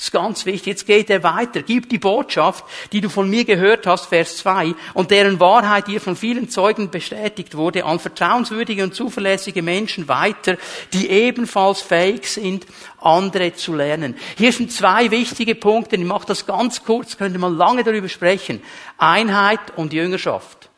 Das 0.00 0.06
ist 0.06 0.12
ganz 0.12 0.46
wichtig. 0.46 0.66
Jetzt 0.66 0.86
geht 0.86 1.10
er 1.10 1.22
weiter. 1.22 1.60
Gib 1.60 1.90
die 1.90 1.98
Botschaft, 1.98 2.64
die 2.90 3.02
du 3.02 3.10
von 3.10 3.28
mir 3.28 3.44
gehört 3.44 3.86
hast, 3.86 4.06
Vers 4.06 4.38
2, 4.38 4.74
und 4.94 5.10
deren 5.10 5.38
Wahrheit 5.40 5.88
dir 5.88 6.00
von 6.00 6.16
vielen 6.16 6.48
Zeugen 6.48 6.90
bestätigt 6.90 7.54
wurde, 7.54 7.84
an 7.84 7.98
vertrauenswürdige 7.98 8.82
und 8.82 8.94
zuverlässige 8.94 9.60
Menschen 9.60 10.08
weiter, 10.08 10.56
die 10.94 11.10
ebenfalls 11.10 11.82
fähig 11.82 12.26
sind, 12.26 12.66
andere 12.98 13.52
zu 13.52 13.74
lernen. 13.74 14.16
Hier 14.38 14.52
sind 14.52 14.72
zwei 14.72 15.10
wichtige 15.10 15.54
Punkte. 15.54 15.96
Ich 15.96 16.04
mache 16.04 16.28
das 16.28 16.46
ganz 16.46 16.82
kurz, 16.82 17.18
könnte 17.18 17.38
man 17.38 17.58
lange 17.58 17.84
darüber 17.84 18.08
sprechen. 18.08 18.62
Einheit 18.96 19.76
und 19.76 19.92
Jüngerschaft. 19.92 20.70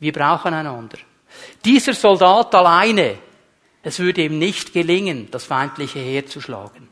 Wir 0.00 0.12
brauchen 0.12 0.52
einander. 0.52 0.98
Dieser 1.64 1.94
Soldat 1.94 2.54
alleine, 2.54 3.18
es 3.82 3.98
würde 3.98 4.22
ihm 4.22 4.38
nicht 4.38 4.72
gelingen, 4.72 5.28
das 5.30 5.44
feindliche 5.44 5.98
Heer 5.98 6.26
zu 6.26 6.40
schlagen. 6.40 6.88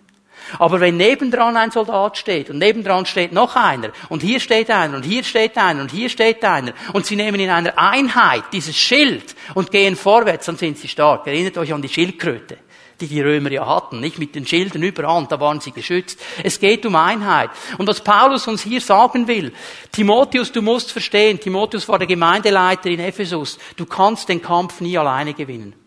Aber 0.58 0.80
wenn 0.80 0.96
nebendran 0.96 1.56
ein 1.56 1.70
Soldat 1.70 2.18
steht 2.18 2.50
und 2.50 2.58
nebendran 2.58 3.06
steht 3.06 3.32
noch 3.32 3.56
einer 3.56 3.90
und 4.08 4.22
hier 4.22 4.40
steht 4.40 4.70
einer 4.70 4.96
und 4.96 5.04
hier 5.04 5.24
steht 5.24 5.56
einer 5.56 5.80
und 5.80 5.90
hier 5.90 6.08
steht 6.08 6.44
einer 6.44 6.72
und 6.92 7.06
sie 7.06 7.16
nehmen 7.16 7.40
in 7.40 7.50
einer 7.50 7.78
Einheit 7.78 8.44
dieses 8.52 8.76
Schild 8.76 9.34
und 9.54 9.70
gehen 9.70 9.96
vorwärts, 9.96 10.46
dann 10.46 10.56
sind 10.56 10.78
sie 10.78 10.88
stark. 10.88 11.26
Erinnert 11.26 11.58
euch 11.58 11.72
an 11.72 11.82
die 11.82 11.88
Schildkröte, 11.88 12.58
die 13.02 13.08
die 13.08 13.20
Römer 13.20 13.50
ja 13.50 13.66
hatten, 13.66 14.00
nicht 14.00 14.18
mit 14.18 14.34
den 14.34 14.46
Schildern 14.46 14.82
überall, 14.82 15.26
da 15.28 15.40
waren 15.40 15.60
sie 15.60 15.72
geschützt. 15.72 16.20
Es 16.42 16.60
geht 16.60 16.86
um 16.86 16.94
Einheit. 16.94 17.50
Und 17.78 17.88
was 17.88 18.02
Paulus 18.02 18.46
uns 18.46 18.62
hier 18.62 18.80
sagen 18.80 19.26
will, 19.26 19.52
Timotheus, 19.90 20.52
du 20.52 20.62
musst 20.62 20.92
verstehen, 20.92 21.40
Timotheus 21.40 21.88
war 21.88 21.98
der 21.98 22.06
Gemeindeleiter 22.06 22.88
in 22.90 23.00
Ephesus, 23.00 23.58
du 23.76 23.86
kannst 23.86 24.28
den 24.28 24.40
Kampf 24.40 24.80
nie 24.80 24.96
alleine 24.96 25.34
gewinnen. 25.34 25.81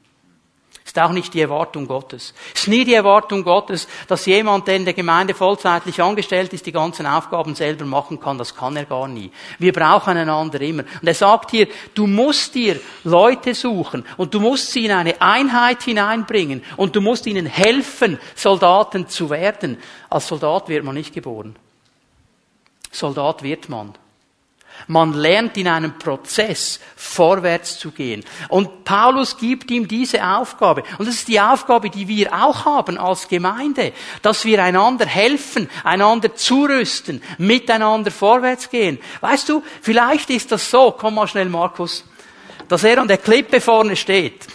Ist 0.96 1.02
auch 1.02 1.12
nicht 1.12 1.34
die 1.34 1.42
Erwartung 1.42 1.88
Gottes. 1.88 2.34
Ist 2.54 2.70
nie 2.70 2.86
die 2.86 2.94
Erwartung 2.94 3.44
Gottes, 3.44 3.86
dass 4.08 4.26
jemand, 4.28 4.66
der 4.66 4.78
in 4.78 4.86
der 4.86 4.94
Gemeinde 4.94 5.34
vollzeitlich 5.34 6.02
angestellt 6.02 6.54
ist, 6.54 6.66
die 6.66 6.72
ganzen 6.72 7.06
Aufgaben 7.06 7.54
selber 7.54 7.84
machen 7.84 8.18
kann. 8.18 8.38
Das 8.38 8.56
kann 8.56 8.78
er 8.78 8.86
gar 8.86 9.10
nie. 9.10 9.30
Wir 9.60 9.74
brauchen 9.74 10.16
einander 10.16 10.62
immer. 10.62 10.84
Und 10.84 11.06
er 11.06 11.14
sagt 11.14 11.52
hier, 11.52 11.68
du 11.94 12.08
musst 12.08 12.56
dir 12.56 12.80
Leute 13.04 13.54
suchen 13.54 14.06
und 14.16 14.34
du 14.34 14.40
musst 14.40 14.72
sie 14.72 14.86
in 14.86 14.94
eine 14.94 15.22
Einheit 15.22 15.84
hineinbringen 15.84 16.64
und 16.78 16.96
du 16.96 17.02
musst 17.02 17.28
ihnen 17.28 17.46
helfen, 17.46 18.18
Soldaten 18.34 19.10
zu 19.10 19.30
werden. 19.30 19.78
Als 20.10 20.30
Soldat 20.30 20.70
wird 20.70 20.86
man 20.86 20.96
nicht 20.96 21.14
geboren. 21.14 21.58
Soldat 22.90 23.44
wird 23.44 23.68
man. 23.68 23.96
Man 24.88 25.14
lernt 25.14 25.58
in 25.58 25.68
einem 25.68 25.98
Prozess 25.98 26.80
vorwärts 26.96 27.80
zu 27.80 27.92
gehen. 27.92 28.24
Und 28.50 28.84
Paulus 28.84 29.38
gibt 29.38 29.72
ihm 29.72 29.88
diese 29.88 30.26
Aufgabe. 30.26 30.84
Und 30.98 31.08
das 31.08 31.16
ist 31.16 31.28
die 31.28 31.40
Aufgabe, 31.40 31.90
die 31.90 32.08
wir 32.08 32.34
auch 32.34 32.66
haben 32.66 32.98
als 32.98 33.28
Gemeinde, 33.28 33.94
dass 34.22 34.46
wir 34.46 34.64
einander 34.64 35.06
helfen, 35.06 35.70
einander 35.84 36.36
zurüsten, 36.36 37.22
miteinander 37.38 38.12
vorwärts 38.12 38.70
gehen. 38.70 39.00
Weißt 39.22 39.50
du, 39.50 39.64
vielleicht 39.82 40.30
ist 40.30 40.52
das 40.52 40.70
so, 40.70 40.92
komm 40.92 41.16
mal 41.16 41.28
schnell 41.28 41.50
Markus, 41.50 42.04
dass 42.68 42.84
er 42.84 43.00
an 43.02 43.08
der 43.08 43.18
Klippe 43.18 43.62
vorne 43.62 43.96
steht 43.96 44.46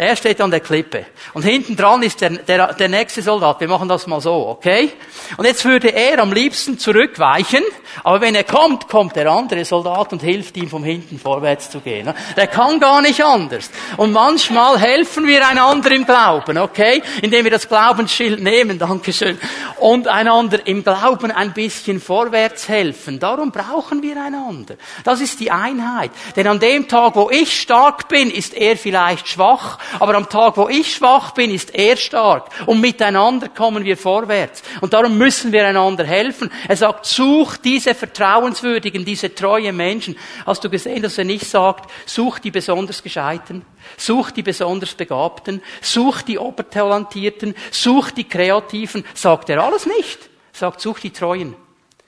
er 0.00 0.16
steht 0.16 0.40
an 0.40 0.50
der 0.50 0.60
Klippe. 0.60 1.04
Und 1.34 1.42
hinten 1.42 1.76
dran 1.76 2.02
ist 2.02 2.22
der, 2.22 2.30
der, 2.30 2.72
der 2.72 2.88
nächste 2.88 3.20
Soldat. 3.20 3.60
Wir 3.60 3.68
machen 3.68 3.86
das 3.86 4.06
mal 4.06 4.20
so, 4.20 4.48
okay? 4.48 4.92
Und 5.36 5.44
jetzt 5.44 5.62
würde 5.66 5.88
er 5.88 6.20
am 6.20 6.32
liebsten 6.32 6.78
zurückweichen, 6.78 7.62
aber 8.02 8.22
wenn 8.22 8.34
er 8.34 8.44
kommt, 8.44 8.88
kommt 8.88 9.14
der 9.16 9.30
andere 9.30 9.62
Soldat 9.64 10.12
und 10.12 10.22
hilft 10.22 10.56
ihm 10.56 10.70
vom 10.70 10.84
hinten 10.84 11.18
vorwärts 11.18 11.68
zu 11.68 11.80
gehen. 11.80 12.14
Der 12.34 12.46
kann 12.46 12.80
gar 12.80 13.02
nicht 13.02 13.22
anders. 13.22 13.70
Und 13.98 14.12
manchmal 14.12 14.78
helfen 14.78 15.26
wir 15.26 15.46
einander 15.46 15.90
im 15.90 16.06
Glauben, 16.06 16.56
okay? 16.56 17.02
Indem 17.20 17.44
wir 17.44 17.50
das 17.50 17.68
Glaubensschild 17.68 18.40
nehmen, 18.40 18.78
Dankeschön. 18.78 19.38
Und 19.80 20.08
einander 20.08 20.66
im 20.66 20.82
Glauben 20.82 21.30
ein 21.30 21.52
bisschen 21.52 22.00
vorwärts 22.00 22.68
helfen. 22.68 23.18
Darum 23.18 23.52
brauchen 23.52 24.02
wir 24.02 24.16
einander. 24.16 24.76
Das 25.04 25.20
ist 25.20 25.40
die 25.40 25.50
Einheit. 25.50 26.10
Denn 26.36 26.46
an 26.46 26.58
dem 26.58 26.88
Tag, 26.88 27.16
wo 27.16 27.28
ich 27.28 27.60
stark 27.60 28.08
bin, 28.08 28.30
ist 28.30 28.54
er 28.54 28.78
vielleicht 28.78 29.28
schwach 29.28 29.78
aber 29.98 30.14
am 30.14 30.28
Tag, 30.28 30.56
wo 30.56 30.68
ich 30.68 30.94
schwach 30.94 31.32
bin, 31.32 31.50
ist 31.50 31.74
er 31.74 31.96
stark. 31.96 32.48
Und 32.66 32.80
miteinander 32.80 33.48
kommen 33.48 33.84
wir 33.84 33.96
vorwärts. 33.96 34.62
Und 34.80 34.92
darum 34.92 35.18
müssen 35.18 35.52
wir 35.52 35.66
einander 35.66 36.04
helfen. 36.04 36.50
Er 36.68 36.76
sagt, 36.76 37.06
such 37.06 37.56
diese 37.56 37.94
vertrauenswürdigen, 37.94 39.04
diese 39.04 39.34
treuen 39.34 39.76
Menschen. 39.76 40.16
Hast 40.46 40.62
du 40.62 40.70
gesehen, 40.70 41.02
dass 41.02 41.18
er 41.18 41.24
nicht 41.24 41.46
sagt, 41.46 41.90
such 42.06 42.38
die 42.38 42.50
besonders 42.50 43.02
Gescheiten, 43.02 43.64
such 43.96 44.30
die 44.30 44.42
besonders 44.42 44.94
Begabten, 44.94 45.62
such 45.80 46.22
die 46.22 46.38
Obertalentierten, 46.38 47.54
such 47.70 48.12
die 48.12 48.24
Kreativen. 48.24 49.04
Sagt 49.14 49.50
er 49.50 49.62
alles 49.62 49.86
nicht. 49.86 50.18
Er 50.52 50.58
sagt, 50.58 50.80
such 50.80 51.00
die 51.00 51.10
Treuen. 51.10 51.56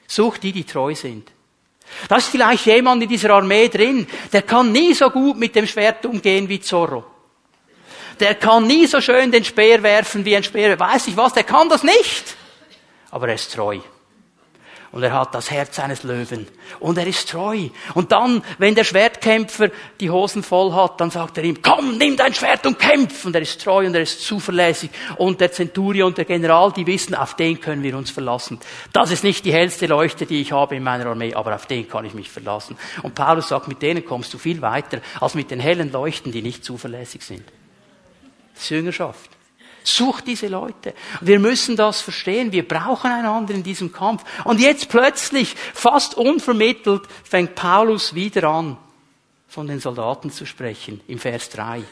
Such 0.06 0.38
die, 0.38 0.52
die 0.52 0.64
treu 0.64 0.94
sind. 0.94 1.32
Da 2.08 2.16
ist 2.16 2.28
vielleicht 2.28 2.66
jemand 2.66 3.02
in 3.02 3.08
dieser 3.08 3.30
Armee 3.30 3.68
drin, 3.68 4.06
der 4.32 4.42
kann 4.42 4.72
nie 4.72 4.94
so 4.94 5.10
gut 5.10 5.36
mit 5.36 5.54
dem 5.54 5.66
Schwert 5.66 6.06
umgehen 6.06 6.48
wie 6.48 6.60
Zorro 6.60 7.12
der 8.21 8.35
kann 8.35 8.66
nie 8.66 8.87
so 8.87 9.00
schön 9.00 9.31
den 9.31 9.45
Speer 9.45 9.83
werfen 9.83 10.25
wie 10.25 10.37
ein 10.37 10.45
Speer. 10.45 10.78
Weiß 10.78 11.07
ich 11.09 11.16
was, 11.16 11.33
der 11.33 11.45
kann 11.45 11.69
das 11.69 11.83
nicht. 11.83 12.37
Aber 13.11 13.28
er 13.28 13.35
ist 13.35 13.52
treu. 13.52 13.81
Und 14.92 15.02
er 15.02 15.14
hat 15.14 15.35
das 15.35 15.50
Herz 15.50 15.78
eines 15.78 16.02
Löwen. 16.02 16.47
Und 16.78 16.99
er 16.99 17.07
ist 17.07 17.31
treu. 17.31 17.71
Und 17.95 18.12
dann, 18.12 18.45
wenn 18.59 18.75
der 18.75 18.85
Schwertkämpfer 18.85 19.71
die 19.99 20.11
Hosen 20.11 20.42
voll 20.42 20.75
hat, 20.75 21.00
dann 21.00 21.11
sagt 21.11 21.38
er 21.38 21.45
ihm, 21.45 21.62
komm, 21.62 21.97
nimm 21.97 22.14
dein 22.14 22.35
Schwert 22.35 22.66
und 22.66 22.78
kämpf. 22.78 23.25
Und 23.25 23.35
er 23.35 23.40
ist 23.40 23.62
treu 23.62 23.87
und 23.87 23.95
er 23.95 24.02
ist 24.02 24.21
zuverlässig. 24.21 24.90
Und 25.16 25.40
der 25.40 25.50
Zenturion 25.50 26.09
und 26.09 26.19
der 26.19 26.26
General, 26.26 26.71
die 26.73 26.87
wissen, 26.87 27.14
auf 27.14 27.37
den 27.37 27.59
können 27.59 27.83
wir 27.83 27.97
uns 27.97 28.11
verlassen. 28.11 28.61
Das 28.92 29.11
ist 29.11 29.25
nicht 29.25 29.47
die 29.47 29.52
hellste 29.52 29.87
Leuchte, 29.87 30.26
die 30.26 30.42
ich 30.42 30.52
habe 30.52 30.76
in 30.76 30.83
meiner 30.83 31.07
Armee, 31.07 31.33
aber 31.33 31.54
auf 31.54 31.64
den 31.64 31.88
kann 31.88 32.04
ich 32.04 32.12
mich 32.12 32.28
verlassen. 32.28 32.76
Und 33.02 33.14
Paulus 33.14 33.49
sagt, 33.49 33.69
mit 33.69 33.81
denen 33.81 34.04
kommst 34.04 34.35
du 34.35 34.38
viel 34.38 34.61
weiter, 34.61 35.00
als 35.21 35.35
mit 35.35 35.50
den 35.50 35.59
hellen 35.59 35.90
Leuchten, 35.90 36.33
die 36.33 36.42
nicht 36.42 36.66
zuverlässig 36.66 37.23
sind. 37.23 37.45
Das 38.54 38.64
ist 38.64 38.71
Jüngerschaft. 38.71 39.30
Such 39.85 40.21
diese 40.21 40.47
Leute. 40.47 40.94
Wir 41.21 41.40
müssen 41.40 41.76
das 41.76 42.00
verstehen. 42.00 42.52
Wir 42.52 42.66
brauchen 42.66 43.11
einander 43.11 43.52
in 43.52 43.64
diesem 43.64 43.92
Kampf. 43.92 44.23
Und 44.44 44.61
jetzt 44.61 44.88
plötzlich, 44.88 45.56
fast 45.75 46.16
unvermittelt, 46.16 47.02
fängt 47.25 47.56
Paulus 47.56 48.14
wieder 48.14 48.44
an, 48.44 48.76
von 49.49 49.66
den 49.66 49.80
Soldaten 49.80 50.30
zu 50.30 50.47
sprechen, 50.47 51.00
im 51.09 51.18
Vers 51.18 51.50
3. 51.50 51.82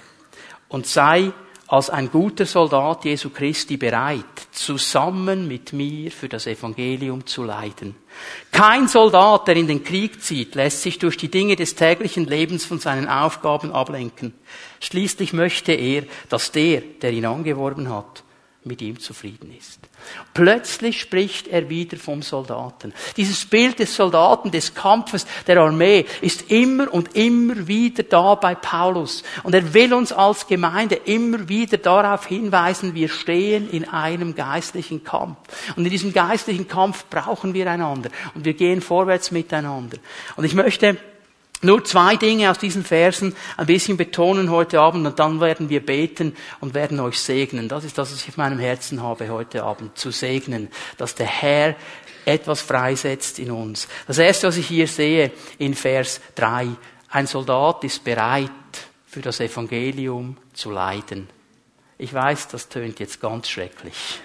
Und 0.69 0.87
sei 0.87 1.33
als 1.71 1.89
ein 1.89 2.11
guter 2.11 2.47
Soldat 2.47 3.05
Jesu 3.05 3.31
Christi 3.31 3.77
bereit, 3.77 4.25
zusammen 4.51 5.47
mit 5.47 5.73
mir 5.73 6.11
für 6.11 6.29
das 6.29 6.49
Evangelium 6.49 7.27
zu 7.27 7.45
leiden. 7.45 7.95
Kein 8.51 8.89
Soldat, 8.89 9.47
der 9.47 9.55
in 9.55 9.69
den 9.69 9.85
Krieg 9.85 10.21
zieht, 10.21 10.57
lässt 10.57 10.83
sich 10.83 10.99
durch 10.99 11.17
die 11.17 11.31
Dinge 11.31 11.55
des 11.55 11.77
täglichen 11.77 12.27
Lebens 12.27 12.65
von 12.65 12.81
seinen 12.81 13.07
Aufgaben 13.09 13.71
ablenken. 13.71 14.35
Schließlich 14.81 15.33
möchte 15.33 15.71
er, 15.71 16.03
dass 16.29 16.51
der, 16.51 16.81
der 16.81 17.13
ihn 17.13 17.25
angeworben 17.25 17.89
hat, 17.89 18.25
mit 18.63 18.83
ihm 18.83 19.01
zufrieden 19.01 19.55
ist. 19.57 19.81
Plötzlich 20.35 21.01
spricht 21.01 21.49
er 21.49 21.71
wieder 21.71 21.97
vom 21.97 22.21
Soldaten. 22.21 22.93
Dieses 23.17 23.47
Bild 23.47 23.79
des 23.79 23.97
Soldaten, 23.97 24.51
des 24.51 24.75
Kampfes, 24.75 25.27
der 25.47 25.59
Armee 25.59 26.05
ist 26.21 26.51
immer 26.51 26.93
und 26.93 27.17
immer 27.17 27.67
wieder 27.67 28.03
da 28.03 28.35
bei 28.35 28.55
Paulus. 28.55 29.23
Und 29.45 29.55
er 29.55 29.73
will 29.73 29.95
uns 29.95 30.13
als 30.13 30.47
Gemeinde 30.47 30.97
immer 30.97 31.49
wieder 31.49 31.79
darauf 31.79 32.27
hinweisen, 32.27 32.95
wir 32.95 33.09
stehen 33.09 33.71
in 33.71 33.89
einem 33.89 34.35
geistlichen 34.35 35.05
Kampf. 35.05 35.39
Und 35.77 35.85
in 35.85 35.91
diesem 35.91 36.13
geistlichen 36.13 36.69
Kampf 36.69 37.07
brauchen 37.09 37.55
wir 37.55 37.71
einander. 37.71 38.11
Und 38.35 38.45
wir 38.45 38.55
gehen 38.55 38.83
vorwärts 38.83 39.31
miteinander. 39.31 39.97
Und 40.37 40.45
ich 40.45 40.55
möchte 40.55 40.99
nur 41.63 41.85
zwei 41.85 42.17
Dinge 42.17 42.51
aus 42.51 42.59
diesen 42.59 42.85
Versen 42.85 43.37
ein 43.57 43.67
bisschen 43.67 43.97
betonen 43.97 44.51
heute 44.51 44.81
Abend 44.81 45.07
und 45.07 45.19
dann 45.19 45.41
werden 45.41 45.69
wir 45.69 45.85
beten 45.85 46.35
und 46.61 46.75
werden 46.75 47.01
euch 47.01 47.19
segnen. 47.19 47.69
Das 47.69 47.85
ist 47.85 47.99
das, 47.99 48.13
was 48.13 48.23
ich 48.23 48.29
auf 48.29 48.37
meinem 48.37 48.59
Herzen 48.59 49.03
habe 49.03 49.29
heute 49.29 49.63
Abend, 49.63 49.99
zu 49.99 50.11
segnen, 50.11 50.69
dass 50.97 51.15
der 51.15 51.27
Herr 51.27 51.77
etwas 52.25 52.61
freisetzt 52.61 53.39
in 53.39 53.51
uns. 53.51 53.89
Das 54.07 54.19
erste, 54.19 54.49
was 54.49 54.57
ich 54.57 54.67
hier 54.67 54.87
sehe 54.87 55.33
in 55.59 55.75
Vers 55.75 56.21
3, 56.37 56.69
ein 57.11 57.27
Soldat 57.27 57.85
ist 57.85 58.05
bereit, 58.05 58.51
für 59.07 59.21
das 59.21 59.41
Evangelium 59.41 60.37
zu 60.53 60.71
leiden. 60.71 61.29
Ich 61.99 62.15
weiß, 62.15 62.49
das 62.49 62.69
tönt 62.69 63.01
jetzt 63.01 63.21
ganz 63.21 63.49
schrecklich. 63.49 64.21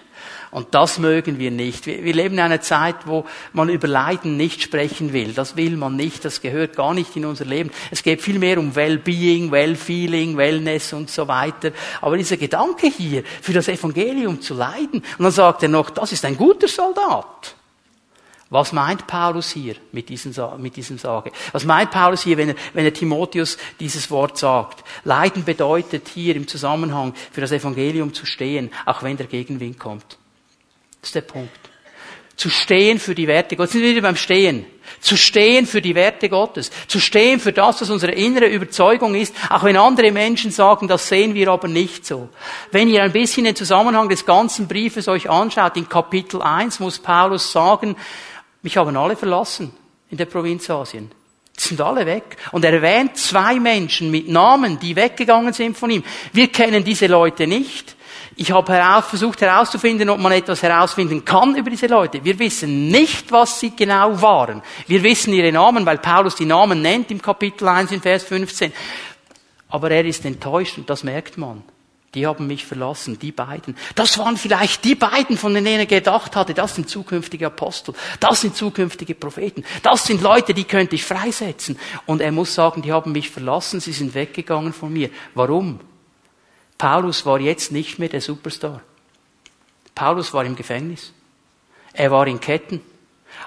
Und 0.56 0.74
das 0.74 1.00
mögen 1.00 1.38
wir 1.38 1.52
nicht. 1.52 1.86
Wir, 1.86 2.06
wir 2.06 2.14
leben 2.14 2.36
in 2.36 2.40
einer 2.40 2.62
Zeit, 2.62 2.96
wo 3.08 3.26
man 3.52 3.68
über 3.68 3.90
Leiden 3.90 4.38
nicht 4.38 4.62
sprechen 4.62 5.12
will. 5.12 5.34
Das 5.34 5.58
will 5.58 5.76
man 5.76 5.98
nicht. 5.98 6.24
Das 6.24 6.40
gehört 6.40 6.78
gar 6.78 6.94
nicht 6.94 7.14
in 7.18 7.26
unser 7.26 7.44
Leben. 7.44 7.72
Es 7.92 8.04
geht 8.04 8.22
viel 8.22 8.40
mehr 8.40 8.58
um 8.58 8.74
Well-Being, 8.74 9.52
Well-Feeling, 9.52 10.38
Wellness 10.38 10.94
und 10.94 11.10
so 11.10 11.28
weiter. 11.28 11.72
Aber 12.00 12.16
dieser 12.16 12.38
Gedanke 12.38 12.88
hier, 12.88 13.26
für 13.42 13.52
das 13.52 13.68
Evangelium 13.68 14.40
zu 14.40 14.54
leiden. 14.54 15.04
Und 15.18 15.24
dann 15.26 15.32
sagt 15.34 15.64
er 15.64 15.68
noch, 15.68 15.90
das 15.90 16.14
ist 16.14 16.24
ein 16.24 16.38
guter 16.38 16.70
Soldat. 16.70 17.56
Was 18.50 18.72
meint 18.72 19.08
Paulus 19.08 19.50
hier 19.50 19.76
mit 19.92 20.08
diesem, 20.08 20.34
mit 20.62 20.78
diesem 20.78 20.98
Sage? 20.98 21.34
Was 21.52 21.66
meint 21.66 21.92
Paulus 21.92 22.24
hier, 22.24 22.38
wenn 22.38 22.50
er, 22.52 22.56
wenn 22.74 22.86
er 22.86 22.94
Timotheus 22.94 23.58
dieses 23.82 24.10
Wort 24.10 24.38
sagt? 24.38 24.86
Leiden 25.04 25.44
bedeutet 25.44 26.08
hier 26.08 26.34
im 26.38 26.48
Zusammenhang 26.48 27.14
für 27.34 27.42
das 27.42 27.52
Evangelium 27.52 28.14
zu 28.14 28.26
stehen, 28.26 28.72
auch 28.86 29.04
wenn 29.04 29.18
der 29.18 29.28
Gegenwind 29.28 29.78
kommt. 29.80 30.18
Das 31.06 31.10
ist 31.10 31.16
der 31.16 31.22
Punkt. 31.22 31.52
Zu 32.36 32.50
stehen 32.50 32.98
für 32.98 33.14
die 33.14 33.28
Werte 33.28 33.56
Gottes. 33.56 33.74
Sind 33.74 33.84
wir 33.84 33.92
wieder 33.92 34.02
beim 34.02 34.16
Stehen. 34.16 34.66
Zu 35.02 35.18
stehen 35.18 35.68
für 35.68 35.80
die 35.80 35.94
Werte 35.94 36.30
Gottes. 36.30 36.72
Zu 36.88 37.00
stehen 37.00 37.40
für 37.40 37.54
das, 37.54 37.80
was 37.80 37.92
unsere 37.92 38.14
innere 38.14 38.48
Überzeugung 38.48 39.14
ist, 39.14 39.36
auch 39.52 39.64
wenn 39.64 39.78
andere 39.78 40.12
Menschen 40.12 40.50
sagen, 40.50 40.88
das 40.88 41.08
sehen 41.08 41.36
wir 41.36 41.50
aber 41.50 41.68
nicht 41.68 42.08
so. 42.08 42.30
Wenn 42.72 42.90
ihr 42.90 43.04
ein 43.04 43.12
bisschen 43.12 43.44
den 43.44 43.56
Zusammenhang 43.56 44.10
des 44.10 44.26
ganzen 44.26 44.68
Briefes 44.68 45.08
euch 45.08 45.30
anschaut, 45.30 45.78
in 45.78 45.88
Kapitel 45.88 46.42
1 46.42 46.80
muss 46.80 46.98
Paulus 46.98 47.52
sagen, 47.52 47.96
mich 48.64 48.76
haben 48.76 48.98
alle 48.98 49.16
verlassen 49.16 49.76
in 50.10 50.18
der 50.18 50.26
Provinz 50.26 50.68
Asien. 50.72 51.12
Die 51.56 51.62
sind 51.62 51.82
alle 51.82 52.08
weg. 52.08 52.36
Und 52.52 52.66
er 52.66 52.74
erwähnt 52.74 53.16
zwei 53.16 53.60
Menschen 53.60 54.10
mit 54.10 54.28
Namen, 54.28 54.80
die 54.80 54.96
weggegangen 54.96 55.54
sind 55.54 55.78
von 55.78 55.92
ihm. 55.92 56.04
Wir 56.34 56.48
kennen 56.48 56.84
diese 56.84 57.06
Leute 57.06 57.46
nicht. 57.46 57.95
Ich 58.38 58.52
habe 58.52 59.02
versucht 59.08 59.42
herauszufinden, 59.42 60.10
ob 60.10 60.20
man 60.20 60.34
etwas 60.34 60.62
herausfinden 60.62 61.24
kann 61.24 61.56
über 61.56 61.70
diese 61.70 61.88
Leute. 61.88 62.24
Wir 62.24 62.38
wissen 62.38 62.90
nicht, 62.90 63.32
was 63.32 63.60
sie 63.60 63.76
genau 63.76 64.22
waren. 64.22 64.62
Wir 64.88 65.02
wissen 65.04 65.34
ihre 65.34 65.52
Namen, 65.52 65.86
weil 65.86 66.00
Paulus 66.00 66.36
die 66.36 66.46
Namen 66.46 66.82
nennt 66.82 67.12
im 67.12 67.22
Kapitel 67.22 67.68
1 67.68 67.92
in 67.94 68.02
Vers 68.02 68.24
15. 68.24 68.74
Aber 69.70 69.90
er 69.90 70.06
ist 70.06 70.26
enttäuscht 70.26 70.78
und 70.78 70.90
das 70.90 71.04
merkt 71.04 71.38
man 71.38 71.64
die 72.16 72.26
haben 72.26 72.48
mich 72.48 72.66
verlassen, 72.66 73.20
die 73.20 73.32
beiden. 73.32 73.76
Das 73.94 74.18
waren 74.18 74.38
vielleicht 74.38 74.84
die 74.86 74.96
beiden, 74.96 75.38
von 75.38 75.54
denen 75.54 75.68
er 75.68 75.86
gedacht 75.86 76.36
hatte, 76.36 76.54
das 76.54 76.76
sind 76.76 76.90
zukünftige 76.90 77.48
Apostel, 77.48 77.94
das 78.20 78.42
sind 78.42 78.56
zukünftige 78.56 79.14
Propheten, 79.14 79.64
das 79.84 80.06
sind 80.06 80.22
Leute, 80.22 80.54
die 80.54 80.64
könnte 80.64 80.96
ich 80.96 81.04
freisetzen. 81.04 81.78
Und 82.06 82.22
er 82.22 82.32
muss 82.32 82.56
sagen, 82.56 82.82
die 82.82 82.92
haben 82.92 83.12
mich 83.12 83.30
verlassen, 83.30 83.82
sie 83.82 83.92
sind 83.92 84.16
weggegangen 84.16 84.74
von 84.74 84.92
mir. 84.92 85.10
Warum? 85.36 85.80
Paulus 86.78 87.26
war 87.26 87.40
jetzt 87.40 87.72
nicht 87.72 88.00
mehr 88.00 88.10
der 88.10 88.22
Superstar. 88.22 88.82
Paulus 89.94 90.34
war 90.34 90.44
im 90.46 90.56
Gefängnis. 90.56 91.14
Er 91.94 92.12
war 92.12 92.28
in 92.28 92.40
Ketten 92.40 92.82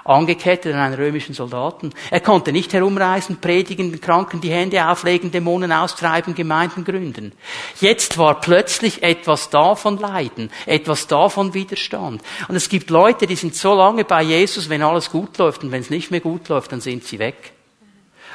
angekettet 0.03 0.73
an 0.73 0.79
einen 0.79 0.95
römischen 0.95 1.33
Soldaten. 1.33 1.91
Er 2.09 2.19
konnte 2.19 2.51
nicht 2.51 2.73
herumreisen, 2.73 3.39
predigen, 3.39 3.91
den 3.91 4.01
Kranken 4.01 4.41
die 4.41 4.51
Hände 4.51 4.87
auflegen, 4.87 5.31
Dämonen 5.31 5.71
austreiben, 5.71 6.35
Gemeinden 6.35 6.83
gründen. 6.83 7.33
Jetzt 7.79 8.17
war 8.17 8.39
plötzlich 8.39 9.03
etwas 9.03 9.49
da 9.49 9.75
von 9.75 9.97
Leiden, 9.97 10.51
etwas 10.65 11.07
da 11.07 11.29
von 11.29 11.53
Widerstand. 11.53 12.21
Und 12.47 12.55
es 12.55 12.69
gibt 12.69 12.89
Leute, 12.89 13.27
die 13.27 13.35
sind 13.35 13.55
so 13.55 13.75
lange 13.75 14.03
bei 14.05 14.23
Jesus, 14.23 14.69
wenn 14.69 14.81
alles 14.81 15.09
gut 15.09 15.37
läuft 15.37 15.63
und 15.63 15.71
wenn 15.71 15.81
es 15.81 15.89
nicht 15.89 16.11
mehr 16.11 16.21
gut 16.21 16.47
läuft, 16.49 16.71
dann 16.71 16.81
sind 16.81 17.03
sie 17.03 17.19
weg. 17.19 17.53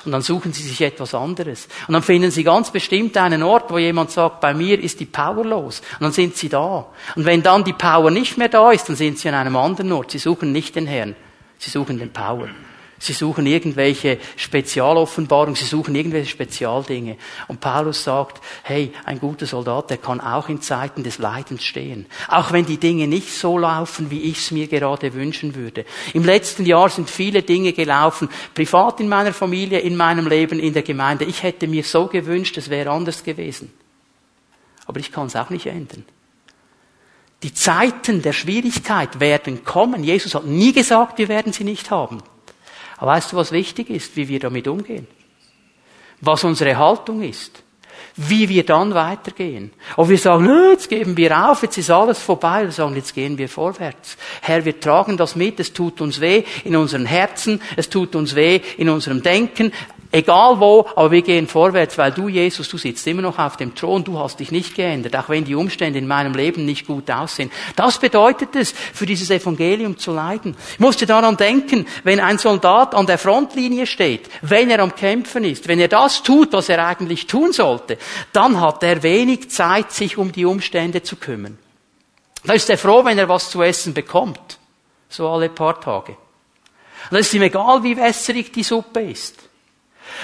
Und 0.04 0.12
dann 0.12 0.22
suchen 0.22 0.52
sie 0.52 0.62
sich 0.62 0.80
etwas 0.80 1.14
anderes. 1.14 1.68
Und 1.88 1.94
dann 1.94 2.02
finden 2.02 2.30
sie 2.30 2.44
ganz 2.44 2.70
bestimmt 2.70 3.16
einen 3.16 3.42
Ort, 3.42 3.70
wo 3.70 3.78
jemand 3.78 4.10
sagt, 4.10 4.40
bei 4.40 4.54
mir 4.54 4.78
ist 4.78 5.00
die 5.00 5.06
Power 5.06 5.44
los. 5.44 5.80
Und 5.94 6.02
dann 6.02 6.12
sind 6.12 6.36
sie 6.36 6.48
da. 6.48 6.86
Und 7.16 7.24
wenn 7.24 7.42
dann 7.42 7.64
die 7.64 7.72
Power 7.72 8.10
nicht 8.10 8.36
mehr 8.36 8.48
da 8.48 8.70
ist, 8.70 8.88
dann 8.88 8.96
sind 8.96 9.18
sie 9.18 9.28
an 9.28 9.34
einem 9.34 9.56
anderen 9.56 9.92
Ort. 9.92 10.10
Sie 10.10 10.18
suchen 10.18 10.52
nicht 10.52 10.76
den 10.76 10.86
Herrn. 10.86 11.16
Sie 11.58 11.70
suchen 11.70 11.98
den 11.98 12.12
Power. 12.12 12.48
Sie 12.98 13.12
suchen 13.12 13.46
irgendwelche 13.46 14.18
Spezialoffenbarungen, 14.36 15.56
sie 15.56 15.64
suchen 15.64 15.94
irgendwelche 15.94 16.30
Spezialdinge. 16.30 17.16
Und 17.48 17.60
Paulus 17.60 18.04
sagt, 18.04 18.40
hey, 18.62 18.92
ein 19.04 19.18
guter 19.18 19.46
Soldat, 19.46 19.90
der 19.90 19.96
kann 19.96 20.20
auch 20.20 20.48
in 20.48 20.62
Zeiten 20.62 21.02
des 21.02 21.18
Leidens 21.18 21.64
stehen. 21.64 22.06
Auch 22.28 22.52
wenn 22.52 22.66
die 22.66 22.78
Dinge 22.78 23.06
nicht 23.06 23.32
so 23.32 23.58
laufen, 23.58 24.10
wie 24.10 24.22
ich 24.22 24.38
es 24.38 24.50
mir 24.52 24.68
gerade 24.68 25.12
wünschen 25.14 25.54
würde. 25.54 25.84
Im 26.12 26.24
letzten 26.24 26.64
Jahr 26.64 26.88
sind 26.88 27.10
viele 27.10 27.42
Dinge 27.42 27.72
gelaufen, 27.72 28.28
privat 28.54 29.00
in 29.00 29.08
meiner 29.08 29.32
Familie, 29.32 29.80
in 29.80 29.96
meinem 29.96 30.26
Leben, 30.26 30.58
in 30.58 30.72
der 30.72 30.82
Gemeinde. 30.82 31.24
Ich 31.24 31.42
hätte 31.42 31.66
mir 31.66 31.82
so 31.82 32.06
gewünscht, 32.06 32.56
es 32.56 32.70
wäre 32.70 32.90
anders 32.90 33.24
gewesen. 33.24 33.72
Aber 34.86 35.00
ich 35.00 35.10
kann 35.10 35.26
es 35.26 35.36
auch 35.36 35.50
nicht 35.50 35.66
ändern. 35.66 36.04
Die 37.42 37.52
Zeiten 37.52 38.22
der 38.22 38.32
Schwierigkeit 38.32 39.20
werden 39.20 39.64
kommen. 39.64 40.02
Jesus 40.02 40.34
hat 40.34 40.46
nie 40.46 40.72
gesagt, 40.72 41.18
wir 41.18 41.28
werden 41.28 41.52
sie 41.52 41.64
nicht 41.64 41.90
haben. 41.90 42.22
Aber 42.96 43.12
weißt 43.12 43.32
du, 43.32 43.36
was 43.36 43.52
wichtig 43.52 43.90
ist? 43.90 44.16
Wie 44.16 44.28
wir 44.28 44.40
damit 44.40 44.68
umgehen. 44.68 45.06
Was 46.20 46.44
unsere 46.44 46.76
Haltung 46.76 47.22
ist. 47.22 47.62
Wie 48.16 48.48
wir 48.48 48.64
dann 48.64 48.94
weitergehen. 48.94 49.72
Ob 49.96 50.08
wir 50.08 50.18
sagen, 50.18 50.48
jetzt 50.70 50.88
geben 50.88 51.16
wir 51.16 51.50
auf, 51.50 51.62
jetzt 51.62 51.78
ist 51.78 51.90
alles 51.90 52.18
vorbei, 52.20 52.62
oder 52.62 52.70
sagen, 52.70 52.94
jetzt 52.96 53.14
gehen 53.14 53.38
wir 53.38 53.48
vorwärts. 53.48 54.16
Herr, 54.40 54.64
wir 54.64 54.78
tragen 54.78 55.16
das 55.16 55.34
mit, 55.34 55.58
es 55.58 55.72
tut 55.72 56.00
uns 56.00 56.20
weh 56.20 56.44
in 56.64 56.76
unseren 56.76 57.06
Herzen, 57.06 57.60
es 57.76 57.88
tut 57.88 58.14
uns 58.14 58.34
weh 58.34 58.60
in 58.78 58.88
unserem 58.88 59.22
Denken, 59.22 59.72
Egal 60.14 60.60
wo, 60.60 60.86
aber 60.94 61.10
wir 61.10 61.22
gehen 61.22 61.48
vorwärts, 61.48 61.98
weil 61.98 62.12
du, 62.12 62.28
Jesus, 62.28 62.68
du 62.68 62.78
sitzt 62.78 63.04
immer 63.08 63.22
noch 63.22 63.36
auf 63.36 63.56
dem 63.56 63.74
Thron, 63.74 64.04
du 64.04 64.16
hast 64.16 64.38
dich 64.38 64.52
nicht 64.52 64.76
geändert, 64.76 65.16
auch 65.16 65.28
wenn 65.28 65.44
die 65.44 65.56
Umstände 65.56 65.98
in 65.98 66.06
meinem 66.06 66.34
Leben 66.34 66.64
nicht 66.64 66.86
gut 66.86 67.10
aussehen. 67.10 67.50
Das 67.74 67.98
bedeutet 67.98 68.54
es, 68.54 68.70
für 68.70 69.06
dieses 69.06 69.28
Evangelium 69.30 69.98
zu 69.98 70.12
leiden. 70.12 70.56
Ich 70.74 70.78
musste 70.78 71.04
daran 71.04 71.36
denken, 71.36 71.84
wenn 72.04 72.20
ein 72.20 72.38
Soldat 72.38 72.94
an 72.94 73.06
der 73.06 73.18
Frontlinie 73.18 73.88
steht, 73.88 74.30
wenn 74.40 74.70
er 74.70 74.78
am 74.78 74.94
Kämpfen 74.94 75.42
ist, 75.42 75.66
wenn 75.66 75.80
er 75.80 75.88
das 75.88 76.22
tut, 76.22 76.52
was 76.52 76.68
er 76.68 76.86
eigentlich 76.86 77.26
tun 77.26 77.52
sollte, 77.52 77.98
dann 78.32 78.60
hat 78.60 78.84
er 78.84 79.02
wenig 79.02 79.50
Zeit, 79.50 79.90
sich 79.90 80.16
um 80.16 80.30
die 80.30 80.44
Umstände 80.44 81.02
zu 81.02 81.16
kümmern. 81.16 81.58
Da 82.44 82.52
ist 82.52 82.70
er 82.70 82.78
froh, 82.78 83.04
wenn 83.04 83.18
er 83.18 83.28
was 83.28 83.50
zu 83.50 83.62
essen 83.62 83.92
bekommt. 83.92 84.60
So 85.08 85.28
alle 85.28 85.48
paar 85.48 85.80
Tage. 85.80 86.16
Und 87.10 87.16
es 87.16 87.26
ist 87.26 87.34
ihm 87.34 87.42
egal, 87.42 87.82
wie 87.82 87.96
wässrig 87.96 88.52
die 88.52 88.62
Suppe 88.62 89.00
ist. 89.00 89.48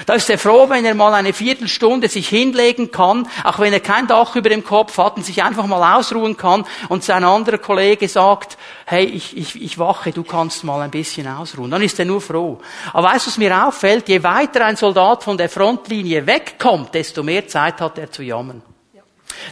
Da 0.05 0.13
ist 0.13 0.29
er 0.29 0.37
froh, 0.37 0.69
wenn 0.69 0.85
er 0.85 0.95
mal 0.95 1.13
eine 1.13 1.33
Viertelstunde 1.33 2.07
sich 2.07 2.29
hinlegen 2.29 2.91
kann, 2.91 3.27
auch 3.43 3.59
wenn 3.59 3.73
er 3.73 3.79
kein 3.79 4.07
Dach 4.07 4.35
über 4.35 4.49
dem 4.49 4.63
Kopf 4.63 4.97
hat 4.97 5.17
und 5.17 5.25
sich 5.25 5.43
einfach 5.43 5.65
mal 5.65 5.97
ausruhen 5.97 6.37
kann 6.37 6.65
und 6.89 7.03
sein 7.03 7.23
anderer 7.23 7.57
Kollege 7.57 8.07
sagt, 8.07 8.57
hey, 8.85 9.05
ich, 9.05 9.37
ich, 9.37 9.61
ich 9.61 9.77
wache, 9.77 10.11
du 10.11 10.23
kannst 10.23 10.63
mal 10.63 10.81
ein 10.81 10.91
bisschen 10.91 11.27
ausruhen. 11.27 11.71
Dann 11.71 11.81
ist 11.81 11.99
er 11.99 12.05
nur 12.05 12.21
froh. 12.21 12.59
Aber 12.93 13.09
weißt 13.09 13.27
du, 13.27 13.29
was 13.31 13.37
mir 13.37 13.67
auffällt? 13.67 14.09
Je 14.09 14.23
weiter 14.23 14.65
ein 14.65 14.75
Soldat 14.75 15.23
von 15.23 15.37
der 15.37 15.49
Frontlinie 15.49 16.25
wegkommt, 16.25 16.93
desto 16.93 17.23
mehr 17.23 17.47
Zeit 17.47 17.79
hat 17.81 17.97
er 17.97 18.11
zu 18.11 18.23
jammern. 18.23 18.61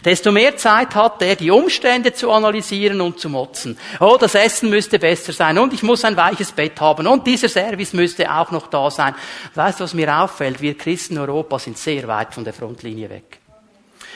Desto 0.04 0.32
mehr 0.32 0.56
Zeit 0.56 0.94
hat 0.94 1.22
er, 1.22 1.36
die 1.36 1.50
Umstände 1.50 2.12
zu 2.12 2.30
analysieren 2.30 3.00
und 3.00 3.18
zu 3.18 3.28
motzen. 3.28 3.78
Oh, 4.00 4.16
das 4.18 4.34
Essen 4.34 4.70
müsste 4.70 4.98
besser 4.98 5.32
sein 5.32 5.58
und 5.58 5.72
ich 5.72 5.82
muss 5.82 6.04
ein 6.04 6.16
weiches 6.16 6.52
Bett 6.52 6.80
haben 6.80 7.06
und 7.06 7.26
dieser 7.26 7.48
Service 7.48 7.92
müsste 7.92 8.32
auch 8.32 8.50
noch 8.50 8.68
da 8.68 8.90
sein. 8.90 9.14
Weißt 9.54 9.80
du, 9.80 9.84
was 9.84 9.94
mir 9.94 10.22
auffällt? 10.22 10.60
Wir 10.60 10.76
Christen 10.76 11.18
Europa 11.18 11.58
sind 11.58 11.78
sehr 11.78 12.06
weit 12.08 12.34
von 12.34 12.44
der 12.44 12.52
Frontlinie 12.52 13.10
weg. 13.10 13.38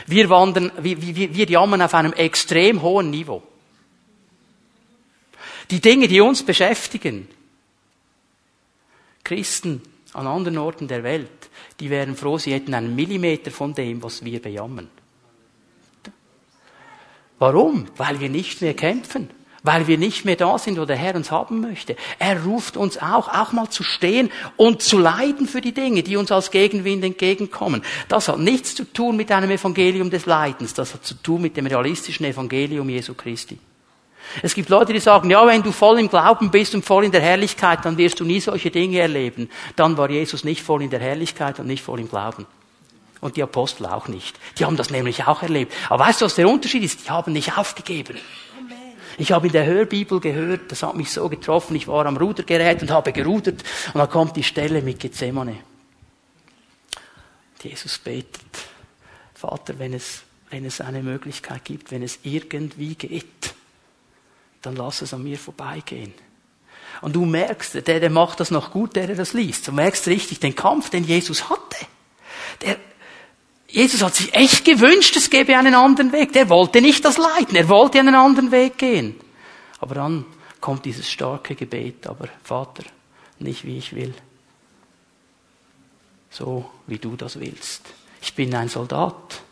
Wir 0.06 0.28
wandern, 0.28 0.72
wir, 0.78 1.00
wir, 1.00 1.34
wir 1.34 1.46
jammern 1.46 1.82
auf 1.82 1.94
einem 1.94 2.12
extrem 2.12 2.82
hohen 2.82 3.10
Niveau. 3.10 3.42
Die 5.70 5.80
Dinge, 5.80 6.08
die 6.08 6.20
uns 6.20 6.42
beschäftigen, 6.42 7.28
Christen 9.22 9.80
an 10.12 10.26
anderen 10.26 10.58
Orten 10.58 10.88
der 10.88 11.02
Welt, 11.02 11.30
die 11.80 11.90
wären 11.90 12.14
froh, 12.14 12.38
sie 12.38 12.52
hätten 12.52 12.74
einen 12.74 12.94
Millimeter 12.94 13.50
von 13.50 13.74
dem, 13.74 14.02
was 14.02 14.24
wir 14.24 14.40
bejammern. 14.40 14.90
Warum? 17.38 17.86
Weil 17.96 18.20
wir 18.20 18.28
nicht 18.28 18.62
mehr 18.62 18.74
kämpfen. 18.74 19.30
Weil 19.62 19.86
wir 19.86 19.96
nicht 19.96 20.26
mehr 20.26 20.36
da 20.36 20.58
sind, 20.58 20.78
wo 20.78 20.84
der 20.84 20.96
Herr 20.96 21.14
uns 21.14 21.30
haben 21.30 21.62
möchte. 21.62 21.96
Er 22.18 22.44
ruft 22.44 22.76
uns 22.76 22.98
auch, 22.98 23.28
auch 23.28 23.52
mal 23.52 23.70
zu 23.70 23.82
stehen 23.82 24.30
und 24.56 24.82
zu 24.82 24.98
leiden 24.98 25.48
für 25.48 25.62
die 25.62 25.72
Dinge, 25.72 26.02
die 26.02 26.18
uns 26.18 26.30
als 26.30 26.50
Gegenwind 26.50 27.02
entgegenkommen. 27.02 27.82
Das 28.08 28.28
hat 28.28 28.38
nichts 28.38 28.74
zu 28.74 28.84
tun 28.84 29.16
mit 29.16 29.32
einem 29.32 29.50
Evangelium 29.50 30.10
des 30.10 30.26
Leidens. 30.26 30.74
Das 30.74 30.92
hat 30.92 31.06
zu 31.06 31.14
tun 31.14 31.40
mit 31.40 31.56
dem 31.56 31.64
realistischen 31.66 32.26
Evangelium 32.26 32.90
Jesu 32.90 33.14
Christi. 33.14 33.58
Es 34.42 34.54
gibt 34.54 34.68
Leute, 34.68 34.92
die 34.92 35.00
sagen, 35.00 35.30
ja, 35.30 35.46
wenn 35.46 35.62
du 35.62 35.72
voll 35.72 35.98
im 35.98 36.10
Glauben 36.10 36.50
bist 36.50 36.74
und 36.74 36.84
voll 36.84 37.04
in 37.06 37.12
der 37.12 37.22
Herrlichkeit, 37.22 37.84
dann 37.84 37.96
wirst 37.96 38.20
du 38.20 38.24
nie 38.24 38.40
solche 38.40 38.70
Dinge 38.70 38.98
erleben. 38.98 39.48
Dann 39.76 39.96
war 39.96 40.10
Jesus 40.10 40.44
nicht 40.44 40.62
voll 40.62 40.82
in 40.82 40.90
der 40.90 41.00
Herrlichkeit 41.00 41.58
und 41.58 41.66
nicht 41.66 41.82
voll 41.82 42.00
im 42.00 42.08
Glauben 42.08 42.46
und 43.24 43.38
die 43.38 43.42
Apostel 43.42 43.86
auch 43.86 44.06
nicht. 44.06 44.38
Die 44.58 44.66
haben 44.66 44.76
das 44.76 44.90
nämlich 44.90 45.24
auch 45.24 45.42
erlebt. 45.42 45.72
Aber 45.88 46.04
weißt 46.04 46.20
du, 46.20 46.26
was 46.26 46.34
der 46.34 46.46
Unterschied 46.46 46.82
ist? 46.82 47.06
Die 47.06 47.10
haben 47.10 47.32
nicht 47.32 47.56
aufgegeben. 47.56 48.18
Ich 49.16 49.32
habe 49.32 49.46
in 49.46 49.52
der 49.54 49.64
Hörbibel 49.64 50.20
gehört, 50.20 50.70
das 50.70 50.82
hat 50.82 50.94
mich 50.94 51.10
so 51.10 51.26
getroffen, 51.30 51.74
ich 51.74 51.88
war 51.88 52.04
am 52.04 52.18
Rudergerät 52.18 52.82
und 52.82 52.90
habe 52.90 53.12
gerudert 53.12 53.64
und 53.94 53.98
da 53.98 54.06
kommt 54.06 54.36
die 54.36 54.42
Stelle 54.42 54.82
mit 54.82 55.00
Gethsemane. 55.00 55.56
Jesus 57.62 57.96
betet, 57.96 58.42
Vater, 59.32 59.78
wenn 59.78 59.94
es, 59.94 60.22
wenn 60.50 60.66
es 60.66 60.82
eine 60.82 61.02
Möglichkeit 61.02 61.64
gibt, 61.64 61.92
wenn 61.92 62.02
es 62.02 62.18
irgendwie 62.24 62.94
geht, 62.94 63.54
dann 64.60 64.76
lass 64.76 65.00
es 65.00 65.14
an 65.14 65.22
mir 65.22 65.38
vorbeigehen. 65.38 66.12
Und 67.00 67.16
du 67.16 67.24
merkst, 67.24 67.86
der, 67.86 68.00
der 68.00 68.10
macht 68.10 68.40
das 68.40 68.50
noch 68.50 68.70
gut, 68.70 68.96
der, 68.96 69.06
der 69.06 69.16
das 69.16 69.32
liest. 69.32 69.66
Du 69.66 69.72
merkst 69.72 70.08
richtig 70.08 70.40
den 70.40 70.54
Kampf, 70.54 70.90
den 70.90 71.04
Jesus 71.04 71.48
hatte. 71.48 71.86
Der, 72.60 72.76
Jesus 73.74 74.02
hat 74.02 74.14
sich 74.14 74.32
echt 74.34 74.64
gewünscht, 74.64 75.16
es 75.16 75.30
gäbe 75.30 75.58
einen 75.58 75.74
anderen 75.74 76.12
Weg. 76.12 76.32
Der 76.32 76.48
wollte 76.48 76.80
nicht 76.80 77.04
das 77.04 77.18
Leiden, 77.18 77.56
er 77.56 77.68
wollte 77.68 77.98
einen 77.98 78.14
anderen 78.14 78.52
Weg 78.52 78.78
gehen. 78.78 79.16
Aber 79.80 79.96
dann 79.96 80.24
kommt 80.60 80.84
dieses 80.84 81.10
starke 81.10 81.56
Gebet, 81.56 82.06
aber 82.06 82.28
Vater, 82.44 82.84
nicht 83.40 83.64
wie 83.64 83.76
ich 83.76 83.92
will, 83.92 84.14
so 86.30 86.70
wie 86.86 86.98
du 86.98 87.16
das 87.16 87.40
willst. 87.40 87.82
Ich 88.22 88.32
bin 88.34 88.54
ein 88.54 88.68
Soldat 88.68 89.42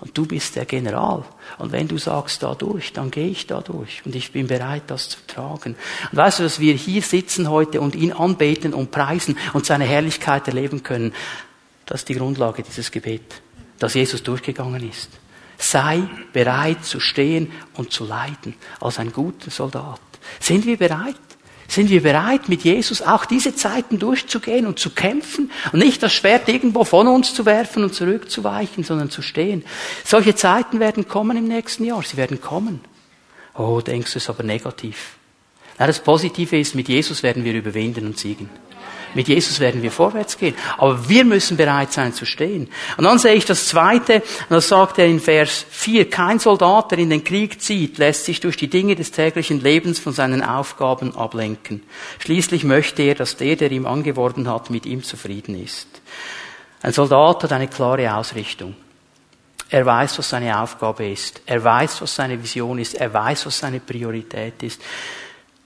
und 0.00 0.16
du 0.16 0.26
bist 0.26 0.54
der 0.54 0.64
General. 0.64 1.24
Und 1.58 1.72
wenn 1.72 1.88
du 1.88 1.98
sagst, 1.98 2.44
da 2.44 2.54
durch, 2.54 2.92
dann 2.92 3.10
gehe 3.10 3.30
ich 3.30 3.48
da 3.48 3.62
durch. 3.62 4.06
Und 4.06 4.14
ich 4.14 4.30
bin 4.30 4.46
bereit, 4.46 4.84
das 4.86 5.08
zu 5.08 5.18
tragen. 5.26 5.74
Und 6.12 6.16
weißt 6.16 6.38
du, 6.38 6.44
dass 6.44 6.60
wir 6.60 6.74
hier 6.74 7.02
sitzen 7.02 7.50
heute 7.50 7.80
und 7.80 7.96
ihn 7.96 8.12
anbeten 8.12 8.74
und 8.74 8.92
preisen 8.92 9.36
und 9.54 9.66
seine 9.66 9.86
Herrlichkeit 9.86 10.46
erleben 10.46 10.84
können, 10.84 11.12
das 11.84 12.02
ist 12.02 12.08
die 12.08 12.14
Grundlage 12.14 12.62
dieses 12.62 12.92
Gebet 12.92 13.42
dass 13.78 13.94
Jesus 13.94 14.22
durchgegangen 14.22 14.88
ist. 14.88 15.10
Sei 15.58 16.02
bereit 16.32 16.84
zu 16.84 17.00
stehen 17.00 17.50
und 17.74 17.92
zu 17.92 18.04
leiden 18.04 18.54
als 18.80 18.98
ein 18.98 19.12
guter 19.12 19.50
Soldat. 19.50 20.00
Sind 20.40 20.66
wir 20.66 20.76
bereit? 20.76 21.16
Sind 21.68 21.90
wir 21.90 22.02
bereit, 22.02 22.48
mit 22.48 22.62
Jesus 22.62 23.02
auch 23.02 23.24
diese 23.24 23.54
Zeiten 23.54 23.98
durchzugehen 23.98 24.66
und 24.66 24.78
zu 24.78 24.90
kämpfen 24.90 25.50
und 25.72 25.80
nicht 25.80 26.02
das 26.02 26.12
Schwert 26.12 26.48
irgendwo 26.48 26.84
von 26.84 27.08
uns 27.08 27.34
zu 27.34 27.44
werfen 27.44 27.82
und 27.82 27.94
zurückzuweichen, 27.94 28.84
sondern 28.84 29.10
zu 29.10 29.20
stehen? 29.20 29.64
Solche 30.04 30.36
Zeiten 30.36 30.78
werden 30.78 31.08
kommen 31.08 31.36
im 31.36 31.48
nächsten 31.48 31.84
Jahr. 31.84 32.02
Sie 32.02 32.16
werden 32.16 32.40
kommen. 32.40 32.80
Oh, 33.54 33.80
denkst 33.80 34.12
du 34.12 34.18
es 34.18 34.30
aber 34.30 34.44
negativ? 34.44 35.16
Na, 35.78 35.86
das 35.86 36.00
Positive 36.00 36.58
ist, 36.58 36.74
mit 36.74 36.88
Jesus 36.88 37.22
werden 37.22 37.44
wir 37.44 37.54
überwinden 37.54 38.06
und 38.06 38.18
siegen. 38.18 38.48
Mit 39.14 39.28
Jesus 39.28 39.60
werden 39.60 39.82
wir 39.82 39.90
vorwärts 39.90 40.38
gehen. 40.38 40.54
Aber 40.78 41.08
wir 41.08 41.24
müssen 41.24 41.56
bereit 41.56 41.92
sein 41.92 42.12
zu 42.12 42.26
stehen. 42.26 42.68
Und 42.96 43.04
dann 43.04 43.18
sehe 43.18 43.34
ich 43.34 43.44
das 43.44 43.66
Zweite, 43.68 44.16
und 44.16 44.50
das 44.50 44.68
sagt 44.68 44.98
er 44.98 45.06
in 45.06 45.20
Vers 45.20 45.64
4, 45.70 46.10
kein 46.10 46.38
Soldat, 46.38 46.90
der 46.90 46.98
in 46.98 47.10
den 47.10 47.24
Krieg 47.24 47.60
zieht, 47.60 47.98
lässt 47.98 48.24
sich 48.24 48.40
durch 48.40 48.56
die 48.56 48.68
Dinge 48.68 48.94
des 48.94 49.10
täglichen 49.10 49.60
Lebens 49.60 49.98
von 49.98 50.12
seinen 50.12 50.42
Aufgaben 50.42 51.16
ablenken. 51.16 51.82
Schließlich 52.18 52.64
möchte 52.64 53.02
er, 53.02 53.14
dass 53.14 53.36
der, 53.36 53.56
der 53.56 53.72
ihm 53.72 53.86
angeworben 53.86 54.48
hat, 54.50 54.70
mit 54.70 54.86
ihm 54.86 55.02
zufrieden 55.02 55.62
ist. 55.62 55.88
Ein 56.82 56.92
Soldat 56.92 57.42
hat 57.42 57.52
eine 57.52 57.68
klare 57.68 58.14
Ausrichtung. 58.14 58.74
Er 59.68 59.84
weiß, 59.84 60.18
was 60.18 60.28
seine 60.28 60.60
Aufgabe 60.60 61.08
ist. 61.08 61.40
Er 61.46 61.62
weiß, 61.62 62.00
was 62.00 62.14
seine 62.14 62.40
Vision 62.40 62.78
ist. 62.78 62.94
Er 62.94 63.12
weiß, 63.12 63.46
was 63.46 63.58
seine 63.58 63.80
Priorität 63.80 64.62
ist. 64.62 64.80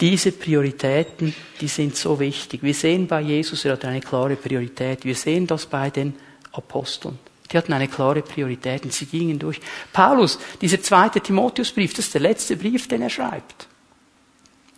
Diese 0.01 0.33
Prioritäten, 0.33 1.35
die 1.61 1.69
sind 1.69 1.95
so 1.95 2.19
wichtig. 2.19 2.63
Wir 2.63 2.73
sehen 2.73 3.07
bei 3.07 3.21
Jesus, 3.21 3.65
er 3.65 3.73
hat 3.73 3.85
eine 3.85 4.01
klare 4.01 4.37
Priorität. 4.37 5.05
Wir 5.05 5.15
sehen 5.15 5.47
das 5.47 5.67
bei 5.67 5.91
den 5.91 6.15
Aposteln. 6.53 7.19
Die 7.51 7.59
hatten 7.59 7.73
eine 7.73 7.89
klare 7.89 8.23
Priorität 8.23 8.85
und 8.85 8.93
sie 8.93 9.07
gingen 9.07 9.39
durch. 9.39 9.61
Paulus, 9.93 10.39
dieser 10.61 10.81
zweite 10.81 11.21
Timotheusbrief, 11.21 11.93
das 11.93 12.07
ist 12.07 12.15
der 12.15 12.23
letzte 12.23 12.57
Brief, 12.57 12.89
den 12.89 13.03
er 13.03 13.11
schreibt. 13.11 13.67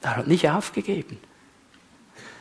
Er 0.01 0.17
hat 0.17 0.27
nicht 0.27 0.49
aufgegeben. 0.49 1.19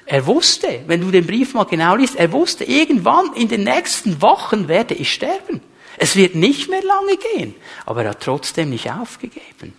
Er 0.06 0.26
wusste, 0.26 0.84
wenn 0.88 1.02
du 1.02 1.12
den 1.12 1.28
Brief 1.28 1.54
mal 1.54 1.65
genau 1.65 1.96
liest, 1.96 2.15
er 2.15 2.32
wusste, 2.32 2.63
irgendwann 2.63 3.34
in 3.36 3.48
den 3.48 3.63
nächsten 3.63 4.22
Wochen 4.22 4.67
werde 4.67 4.96
ich 4.96 5.13
sterben. 5.13 5.62
Es 5.98 6.15
wird 6.15 6.36
nicht 6.36 6.70
mehr 6.70 6.82
lange 6.82 7.17
gehen. 7.17 7.54
Aber 7.86 8.04
er 8.04 8.12
hat 8.12 8.22
trotzdem 8.22 8.72
nicht 8.72 8.89
aufgegeben. 8.89 9.74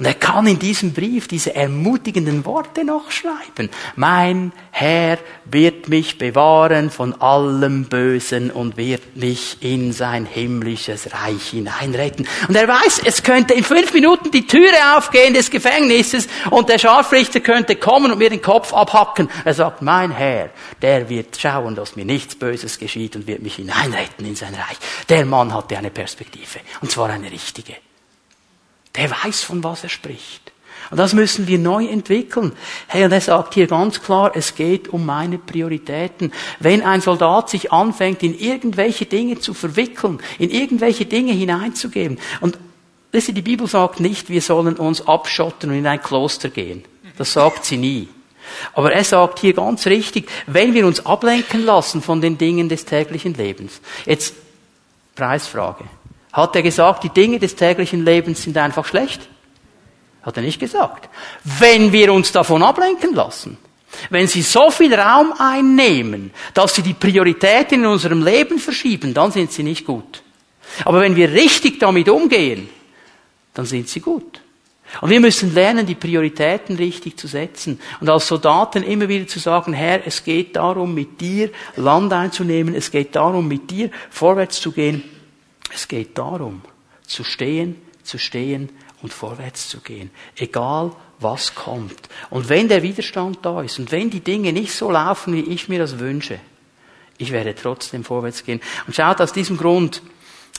Und 0.00 0.06
er 0.06 0.14
kann 0.14 0.46
in 0.46 0.58
diesem 0.58 0.94
Brief 0.94 1.28
diese 1.28 1.54
ermutigenden 1.54 2.46
Worte 2.46 2.84
noch 2.86 3.10
schreiben. 3.10 3.68
Mein 3.96 4.50
Herr 4.70 5.18
wird 5.44 5.90
mich 5.90 6.16
bewahren 6.16 6.90
von 6.90 7.20
allem 7.20 7.84
Bösen 7.84 8.50
und 8.50 8.78
wird 8.78 9.16
mich 9.16 9.58
in 9.60 9.92
sein 9.92 10.24
himmlisches 10.24 11.12
Reich 11.12 11.50
hineinretten. 11.50 12.26
Und 12.48 12.56
er 12.56 12.66
weiß, 12.66 13.02
es 13.04 13.22
könnte 13.22 13.52
in 13.52 13.62
fünf 13.62 13.92
Minuten 13.92 14.30
die 14.30 14.46
Türe 14.46 14.96
aufgehen 14.96 15.34
des 15.34 15.50
Gefängnisses 15.50 16.28
und 16.50 16.70
der 16.70 16.78
Scharfrichter 16.78 17.40
könnte 17.40 17.76
kommen 17.76 18.10
und 18.10 18.16
mir 18.16 18.30
den 18.30 18.40
Kopf 18.40 18.72
abhacken. 18.72 19.28
Er 19.44 19.52
sagt, 19.52 19.82
mein 19.82 20.12
Herr, 20.12 20.48
der 20.80 21.10
wird 21.10 21.36
schauen, 21.38 21.74
dass 21.74 21.94
mir 21.94 22.06
nichts 22.06 22.36
Böses 22.36 22.78
geschieht 22.78 23.16
und 23.16 23.26
wird 23.26 23.42
mich 23.42 23.56
hineinretten 23.56 24.24
in 24.24 24.34
sein 24.34 24.54
Reich. 24.54 24.78
Der 25.10 25.26
Mann 25.26 25.52
hatte 25.52 25.76
eine 25.76 25.90
Perspektive. 25.90 26.60
Und 26.80 26.90
zwar 26.90 27.10
eine 27.10 27.30
richtige. 27.30 27.74
Der 29.00 29.10
weiß, 29.10 29.42
von 29.42 29.64
was 29.64 29.82
er 29.82 29.88
spricht. 29.88 30.52
Und 30.90 30.98
das 30.98 31.14
müssen 31.14 31.46
wir 31.46 31.58
neu 31.58 31.86
entwickeln. 31.86 32.52
Hey, 32.86 33.04
und 33.04 33.12
er 33.12 33.20
sagt 33.22 33.54
hier 33.54 33.66
ganz 33.66 34.02
klar, 34.02 34.32
es 34.34 34.54
geht 34.54 34.88
um 34.88 35.06
meine 35.06 35.38
Prioritäten. 35.38 36.32
Wenn 36.58 36.82
ein 36.82 37.00
Soldat 37.00 37.48
sich 37.48 37.72
anfängt, 37.72 38.22
in 38.22 38.38
irgendwelche 38.38 39.06
Dinge 39.06 39.38
zu 39.38 39.54
verwickeln, 39.54 40.18
in 40.38 40.50
irgendwelche 40.50 41.06
Dinge 41.06 41.32
hineinzugeben, 41.32 42.18
und 42.42 42.58
die 43.12 43.42
Bibel 43.42 43.66
sagt 43.66 44.00
nicht, 44.00 44.28
wir 44.28 44.42
sollen 44.42 44.76
uns 44.76 45.06
abschotten 45.06 45.70
und 45.70 45.76
in 45.76 45.86
ein 45.86 46.02
Kloster 46.02 46.50
gehen. 46.50 46.84
Das 47.16 47.32
sagt 47.32 47.64
sie 47.64 47.78
nie. 47.78 48.08
Aber 48.74 48.92
er 48.92 49.04
sagt 49.04 49.38
hier 49.38 49.54
ganz 49.54 49.86
richtig, 49.86 50.28
wenn 50.46 50.74
wir 50.74 50.86
uns 50.86 51.06
ablenken 51.06 51.64
lassen 51.64 52.02
von 52.02 52.20
den 52.20 52.36
Dingen 52.36 52.68
des 52.68 52.84
täglichen 52.84 53.32
Lebens. 53.32 53.80
Jetzt 54.04 54.34
Preisfrage. 55.14 55.84
Hat 56.32 56.54
er 56.54 56.62
gesagt, 56.62 57.04
die 57.04 57.10
Dinge 57.10 57.38
des 57.38 57.56
täglichen 57.56 58.04
Lebens 58.04 58.42
sind 58.42 58.56
einfach 58.56 58.84
schlecht? 58.84 59.28
Hat 60.22 60.36
er 60.36 60.42
nicht 60.42 60.60
gesagt. 60.60 61.08
Wenn 61.44 61.92
wir 61.92 62.12
uns 62.12 62.30
davon 62.30 62.62
ablenken 62.62 63.14
lassen, 63.14 63.58
wenn 64.10 64.28
sie 64.28 64.42
so 64.42 64.70
viel 64.70 64.94
Raum 64.94 65.32
einnehmen, 65.38 66.30
dass 66.54 66.74
sie 66.74 66.82
die 66.82 66.94
Prioritäten 66.94 67.80
in 67.80 67.86
unserem 67.86 68.24
Leben 68.24 68.58
verschieben, 68.58 69.14
dann 69.14 69.32
sind 69.32 69.50
sie 69.50 69.62
nicht 69.62 69.84
gut. 69.84 70.22
Aber 70.84 71.00
wenn 71.00 71.16
wir 71.16 71.32
richtig 71.32 71.80
damit 71.80 72.08
umgehen, 72.08 72.68
dann 73.54 73.66
sind 73.66 73.88
sie 73.88 74.00
gut. 74.00 74.40
Und 75.00 75.10
wir 75.10 75.20
müssen 75.20 75.54
lernen, 75.54 75.86
die 75.86 75.94
Prioritäten 75.94 76.76
richtig 76.76 77.16
zu 77.16 77.28
setzen. 77.28 77.80
Und 78.00 78.08
als 78.08 78.26
Soldaten 78.26 78.82
immer 78.82 79.08
wieder 79.08 79.26
zu 79.26 79.38
sagen, 79.38 79.72
Herr, 79.72 80.06
es 80.06 80.24
geht 80.24 80.56
darum, 80.56 80.94
mit 80.94 81.20
dir 81.20 81.50
Land 81.76 82.12
einzunehmen, 82.12 82.74
es 82.74 82.90
geht 82.90 83.14
darum, 83.14 83.46
mit 83.46 83.70
dir 83.70 83.90
vorwärts 84.10 84.60
zu 84.60 84.72
gehen. 84.72 85.04
Es 85.72 85.88
geht 85.88 86.18
darum, 86.18 86.62
zu 87.06 87.24
stehen, 87.24 87.80
zu 88.02 88.18
stehen 88.18 88.70
und 89.02 89.12
vorwärts 89.12 89.68
zu 89.68 89.80
gehen. 89.80 90.10
Egal, 90.36 90.92
was 91.18 91.54
kommt. 91.54 92.08
Und 92.30 92.48
wenn 92.48 92.68
der 92.68 92.82
Widerstand 92.82 93.38
da 93.42 93.62
ist 93.62 93.78
und 93.78 93.92
wenn 93.92 94.10
die 94.10 94.20
Dinge 94.20 94.52
nicht 94.52 94.74
so 94.74 94.90
laufen, 94.90 95.34
wie 95.34 95.52
ich 95.52 95.68
mir 95.68 95.78
das 95.78 95.98
wünsche, 95.98 96.40
ich 97.18 97.32
werde 97.32 97.54
trotzdem 97.54 98.02
vorwärts 98.02 98.44
gehen. 98.44 98.60
Und 98.86 98.96
schaut, 98.96 99.20
aus 99.20 99.32
diesem 99.32 99.58
Grund 99.58 100.02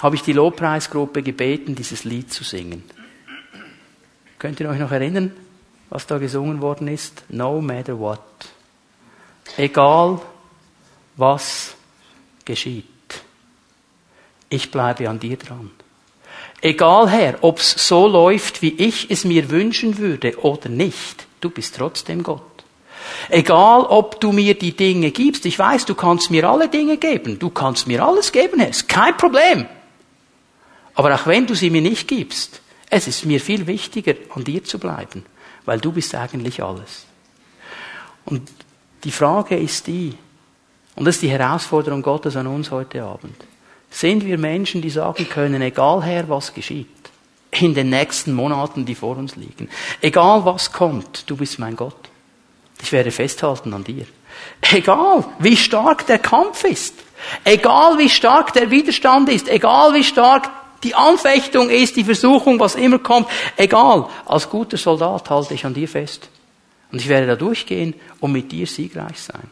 habe 0.01 0.15
ich 0.15 0.21
die 0.21 0.33
Lobpreisgruppe 0.33 1.23
gebeten, 1.23 1.75
dieses 1.75 2.03
Lied 2.03 2.31
zu 2.31 2.43
singen. 2.43 2.83
Könnt 4.37 4.59
ihr 4.59 4.69
euch 4.69 4.79
noch 4.79 4.91
erinnern, 4.91 5.31
was 5.89 6.05
da 6.07 6.19
gesungen 6.19 6.61
worden 6.61 6.87
ist? 6.87 7.23
No 7.29 7.61
matter 7.61 7.97
what. 7.97 8.19
Egal, 9.57 10.21
was 11.17 11.75
geschieht 12.45 12.85
ich 14.51 14.69
bleibe 14.69 15.09
an 15.09 15.19
dir 15.19 15.37
dran. 15.37 15.71
Egal, 16.61 17.09
Herr, 17.09 17.39
ob's 17.41 17.87
so 17.87 18.05
läuft, 18.05 18.61
wie 18.61 18.73
ich 18.73 19.09
es 19.09 19.25
mir 19.25 19.49
wünschen 19.49 19.97
würde 19.97 20.39
oder 20.43 20.69
nicht, 20.69 21.25
du 21.39 21.49
bist 21.49 21.75
trotzdem 21.75 22.21
Gott. 22.21 22.41
Egal, 23.29 23.81
ob 23.81 24.21
du 24.21 24.31
mir 24.31 24.53
die 24.53 24.75
Dinge 24.75 25.09
gibst, 25.09 25.45
ich 25.45 25.57
weiß, 25.57 25.85
du 25.85 25.95
kannst 25.95 26.29
mir 26.29 26.47
alle 26.47 26.69
Dinge 26.69 26.97
geben, 26.97 27.39
du 27.39 27.49
kannst 27.49 27.87
mir 27.87 28.05
alles 28.05 28.31
geben, 28.31 28.59
Herr, 28.59 28.69
ist 28.69 28.87
kein 28.87 29.17
Problem. 29.17 29.65
Aber 30.93 31.15
auch 31.15 31.25
wenn 31.25 31.47
du 31.47 31.55
sie 31.55 31.71
mir 31.71 31.81
nicht 31.81 32.07
gibst, 32.07 32.61
es 32.89 33.07
ist 33.07 33.25
mir 33.25 33.39
viel 33.39 33.65
wichtiger, 33.65 34.13
an 34.35 34.43
dir 34.43 34.63
zu 34.63 34.77
bleiben, 34.77 35.25
weil 35.65 35.79
du 35.79 35.91
bist 35.91 36.13
eigentlich 36.13 36.61
alles. 36.61 37.05
Und 38.25 38.51
die 39.03 39.11
Frage 39.11 39.57
ist 39.57 39.87
die, 39.87 40.13
und 40.95 41.05
das 41.05 41.15
ist 41.15 41.23
die 41.23 41.29
Herausforderung 41.29 42.03
Gottes 42.03 42.35
an 42.35 42.45
uns 42.45 42.69
heute 42.69 43.03
Abend 43.03 43.35
sind 43.91 44.25
wir 44.25 44.37
Menschen, 44.37 44.81
die 44.81 44.89
sagen 44.89 45.29
können, 45.29 45.61
egal 45.61 46.01
Herr, 46.03 46.27
was 46.29 46.53
geschieht, 46.53 46.87
in 47.51 47.75
den 47.75 47.89
nächsten 47.89 48.33
Monaten, 48.33 48.85
die 48.85 48.95
vor 48.95 49.17
uns 49.17 49.35
liegen, 49.35 49.69
egal 50.01 50.43
was 50.45 50.71
kommt, 50.71 51.29
du 51.29 51.35
bist 51.35 51.59
mein 51.59 51.75
Gott. 51.75 52.09
Ich 52.81 52.91
werde 52.91 53.11
festhalten 53.11 53.73
an 53.73 53.83
dir. 53.83 54.05
Egal, 54.71 55.25
wie 55.39 55.57
stark 55.57 56.07
der 56.07 56.17
Kampf 56.17 56.63
ist, 56.63 56.95
egal 57.43 57.99
wie 57.99 58.09
stark 58.09 58.53
der 58.53 58.71
Widerstand 58.71 59.29
ist, 59.29 59.47
egal 59.49 59.93
wie 59.93 60.03
stark 60.03 60.49
die 60.83 60.95
Anfechtung 60.95 61.69
ist, 61.69 61.95
die 61.95 62.03
Versuchung, 62.03 62.59
was 62.59 62.75
immer 62.75 62.97
kommt, 62.97 63.27
egal, 63.57 64.07
als 64.25 64.49
guter 64.49 64.77
Soldat 64.77 65.29
halte 65.29 65.53
ich 65.53 65.65
an 65.65 65.75
dir 65.75 65.87
fest. 65.87 66.29
Und 66.91 66.99
ich 66.99 67.07
werde 67.07 67.27
da 67.27 67.35
durchgehen 67.35 67.93
und 68.19 68.31
mit 68.31 68.51
dir 68.51 68.65
siegreich 68.65 69.19
sein. 69.19 69.49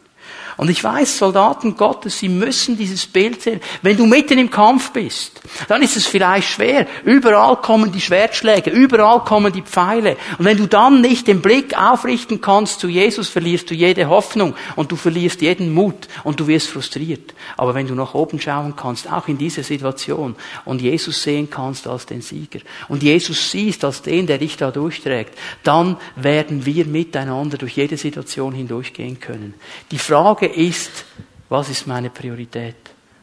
Und 0.59 0.69
ich 0.69 0.83
weiß, 0.83 1.19
Soldaten 1.19 1.77
Gottes, 1.77 2.19
sie 2.19 2.27
müssen 2.27 2.77
dieses 2.77 3.05
Bild 3.05 3.41
sehen. 3.41 3.61
Wenn 3.81 3.95
du 3.95 4.05
mitten 4.05 4.37
im 4.37 4.51
Kampf 4.51 4.91
bist, 4.91 5.39
dann 5.69 5.81
ist 5.81 5.95
es 5.95 6.05
vielleicht 6.05 6.49
schwer. 6.49 6.85
Überall 7.05 7.55
kommen 7.55 7.93
die 7.93 8.01
Schwertschläge, 8.01 8.69
überall 8.69 9.23
kommen 9.23 9.53
die 9.53 9.61
Pfeile. 9.61 10.17
Und 10.37 10.43
wenn 10.43 10.57
du 10.57 10.67
dann 10.67 10.99
nicht 10.99 11.27
den 11.27 11.41
Blick 11.41 11.77
aufrichten 11.77 12.41
kannst 12.41 12.81
zu 12.81 12.89
Jesus, 12.89 13.29
verlierst 13.29 13.69
du 13.69 13.73
jede 13.73 14.09
Hoffnung 14.09 14.53
und 14.75 14.91
du 14.91 14.97
verlierst 14.97 15.41
jeden 15.41 15.73
Mut 15.73 16.09
und 16.25 16.41
du 16.41 16.47
wirst 16.47 16.67
frustriert. 16.67 17.33
Aber 17.55 17.73
wenn 17.73 17.87
du 17.87 17.95
nach 17.95 18.13
oben 18.13 18.41
schauen 18.41 18.75
kannst, 18.75 19.09
auch 19.09 19.29
in 19.29 19.37
dieser 19.37 19.63
Situation, 19.63 20.35
und 20.65 20.81
Jesus 20.81 21.23
sehen 21.23 21.49
kannst 21.49 21.87
als 21.87 22.05
den 22.05 22.21
Sieger, 22.21 22.59
und 22.89 23.01
Jesus 23.01 23.49
siehst 23.51 23.85
als 23.85 24.01
den, 24.01 24.27
der 24.27 24.37
dich 24.37 24.57
da 24.57 24.71
durchträgt, 24.71 25.37
dann 25.63 25.95
werden 26.17 26.65
wir 26.65 26.83
miteinander 26.83 27.57
durch 27.57 27.77
jede 27.77 27.95
Situation 27.95 28.53
hindurchgehen 28.53 29.21
können. 29.21 29.53
Die 29.91 29.99
Frage 29.99 30.48
ist, 30.55 31.05
was 31.49 31.69
ist 31.69 31.87
meine 31.87 32.09
Priorität? 32.09 32.75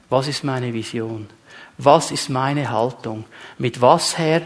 Was 0.09 0.29
ist 0.29 0.45
meine 0.45 0.73
Vision? 0.73 1.29
Was 1.79 2.11
ist 2.11 2.31
meine 2.31 2.71
Haltung? 2.71 3.25
Mit 3.59 3.81
was, 3.81 4.19
Herr, 4.19 4.43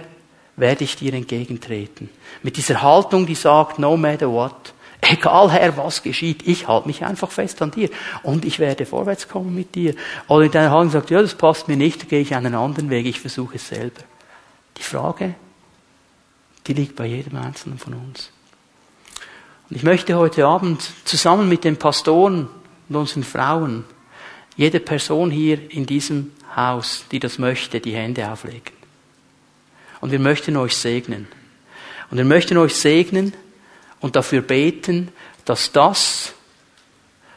werde 0.57 0.85
ich 0.85 0.97
dir 0.97 1.15
entgegentreten? 1.15 2.11
Mit 2.43 2.57
dieser 2.57 2.83
Haltung, 2.83 3.27
die 3.27 3.35
sagt, 3.35 3.79
no 3.79 3.97
matter 3.97 4.31
what, 4.31 4.75
egal 5.01 5.51
Herr, 5.51 5.77
was 5.77 6.03
geschieht, 6.03 6.47
ich 6.47 6.69
halte 6.69 6.87
mich 6.87 7.05
einfach 7.05 7.31
fest 7.31 7.61
an 7.63 7.71
dir 7.71 7.91
und 8.23 8.45
ich 8.45 8.59
werde 8.59 8.87
vorwärts 8.87 9.29
kommen 9.29 9.55
mit 9.55 9.75
dir. 9.75 9.95
Oder 10.29 10.47
in 10.47 10.53
deiner 10.53 10.71
Haltung 10.71 10.91
sagt, 10.91 11.11
ja, 11.11 11.23
das 11.23 11.35
passt 11.35 11.69
mir 11.69 11.77
nicht, 11.77 12.03
da 12.03 12.07
gehe 12.07 12.21
ich 12.21 12.35
einen 12.35 12.55
anderen 12.55 12.91
Weg, 12.91 13.07
ich 13.07 13.21
versuche 13.21 13.57
es 13.57 13.69
selber. 13.69 14.03
Die 14.77 14.83
Frage, 14.83 15.35
die 16.67 16.75
liegt 16.75 16.97
bei 16.97 17.07
jedem 17.07 17.37
Einzelnen 17.37 17.79
von 17.79 17.95
uns. 17.95 18.31
Und 19.69 19.77
ich 19.77 19.83
möchte 19.83 20.17
heute 20.17 20.47
Abend 20.47 20.83
zusammen 21.05 21.49
mit 21.49 21.65
den 21.65 21.77
Pastoren 21.77 22.49
und 22.91 22.97
unseren 22.97 23.23
Frauen 23.23 23.85
jede 24.57 24.81
Person 24.81 25.31
hier 25.31 25.71
in 25.71 25.87
diesem 25.87 26.33
Haus, 26.55 27.05
die 27.11 27.21
das 27.21 27.39
möchte, 27.39 27.81
die 27.81 27.95
Hände 27.95 28.31
auflegen. 28.31 28.75
Und 30.01 30.11
wir 30.11 30.19
möchten 30.19 30.57
euch 30.57 30.77
segnen. 30.77 31.29
Und 32.11 32.19
wir 32.19 32.25
möchten 32.25 32.59
euch 32.59 32.75
segnen 32.75 33.33
und 34.01 34.17
dafür 34.17 34.43
beten, 34.43 35.13
dass 35.45 35.71
das, 35.71 36.33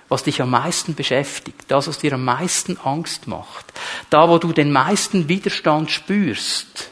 was 0.09 0.23
dich 0.23 0.41
am 0.41 0.49
meisten 0.49 0.95
beschäftigt, 0.95 1.65
das, 1.67 1.87
was 1.87 1.99
dir 1.99 2.13
am 2.13 2.25
meisten 2.25 2.77
Angst 2.83 3.27
macht, 3.27 3.71
da, 4.09 4.27
wo 4.27 4.39
du 4.39 4.53
den 4.53 4.71
meisten 4.71 5.29
Widerstand 5.29 5.91
spürst, 5.91 6.89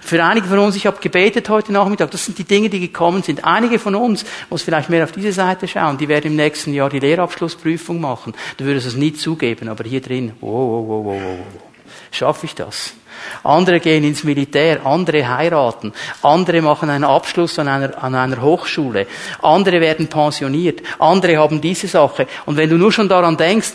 für 0.00 0.22
einige 0.22 0.46
von 0.46 0.58
uns, 0.58 0.76
ich 0.76 0.86
habe 0.86 1.00
gebetet 1.00 1.48
heute 1.48 1.72
Nachmittag, 1.72 2.10
das 2.10 2.24
sind 2.24 2.38
die 2.38 2.44
Dinge, 2.44 2.68
die 2.68 2.80
gekommen 2.80 3.22
sind. 3.22 3.44
Einige 3.44 3.78
von 3.78 3.94
uns, 3.94 4.24
muss 4.50 4.62
vielleicht 4.62 4.90
mehr 4.90 5.04
auf 5.04 5.12
diese 5.12 5.32
Seite 5.32 5.68
schauen, 5.68 5.98
die 5.98 6.08
werden 6.08 6.32
im 6.32 6.36
nächsten 6.36 6.72
Jahr 6.72 6.90
die 6.90 7.00
Lehrabschlussprüfung 7.00 8.00
machen. 8.00 8.34
Du 8.56 8.64
würdest 8.64 8.86
es 8.86 8.94
nie 8.94 9.12
zugeben, 9.12 9.68
aber 9.68 9.84
hier 9.84 10.00
drin, 10.00 10.32
wow, 10.40 10.50
wow, 10.50 10.88
wow, 10.88 11.04
wow, 11.04 11.22
wow. 11.22 11.62
Schaffe 12.10 12.46
ich 12.46 12.54
das? 12.54 12.94
Andere 13.42 13.80
gehen 13.80 14.04
ins 14.04 14.24
Militär, 14.24 14.84
andere 14.86 15.28
heiraten, 15.28 15.92
andere 16.22 16.62
machen 16.62 16.90
einen 16.90 17.04
Abschluss 17.04 17.58
an 17.58 17.68
einer, 17.68 18.02
an 18.02 18.14
einer 18.14 18.40
Hochschule, 18.40 19.06
andere 19.42 19.80
werden 19.80 20.08
pensioniert, 20.08 20.82
andere 20.98 21.36
haben 21.36 21.60
diese 21.60 21.88
Sache. 21.88 22.26
Und 22.46 22.56
wenn 22.56 22.70
du 22.70 22.76
nur 22.76 22.92
schon 22.92 23.08
daran 23.08 23.36
denkst, 23.36 23.72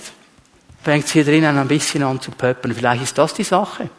fängt 0.81 1.05
es 1.05 1.11
hier 1.11 1.25
drinnen 1.25 1.57
ein 1.57 1.67
bisschen 1.67 2.03
an 2.03 2.21
zu 2.21 2.31
pöppen. 2.31 2.73
Vielleicht 2.73 3.03
ist 3.03 3.17
das 3.17 3.33
die 3.33 3.43
Sache, 3.43 3.89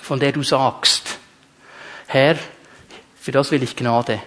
von 0.00 0.18
der 0.18 0.32
du 0.32 0.42
sagst, 0.42 1.18
Herr, 2.06 2.36
für 3.20 3.32
das 3.32 3.50
will 3.50 3.62
ich 3.62 3.76
Gnade. 3.76 4.20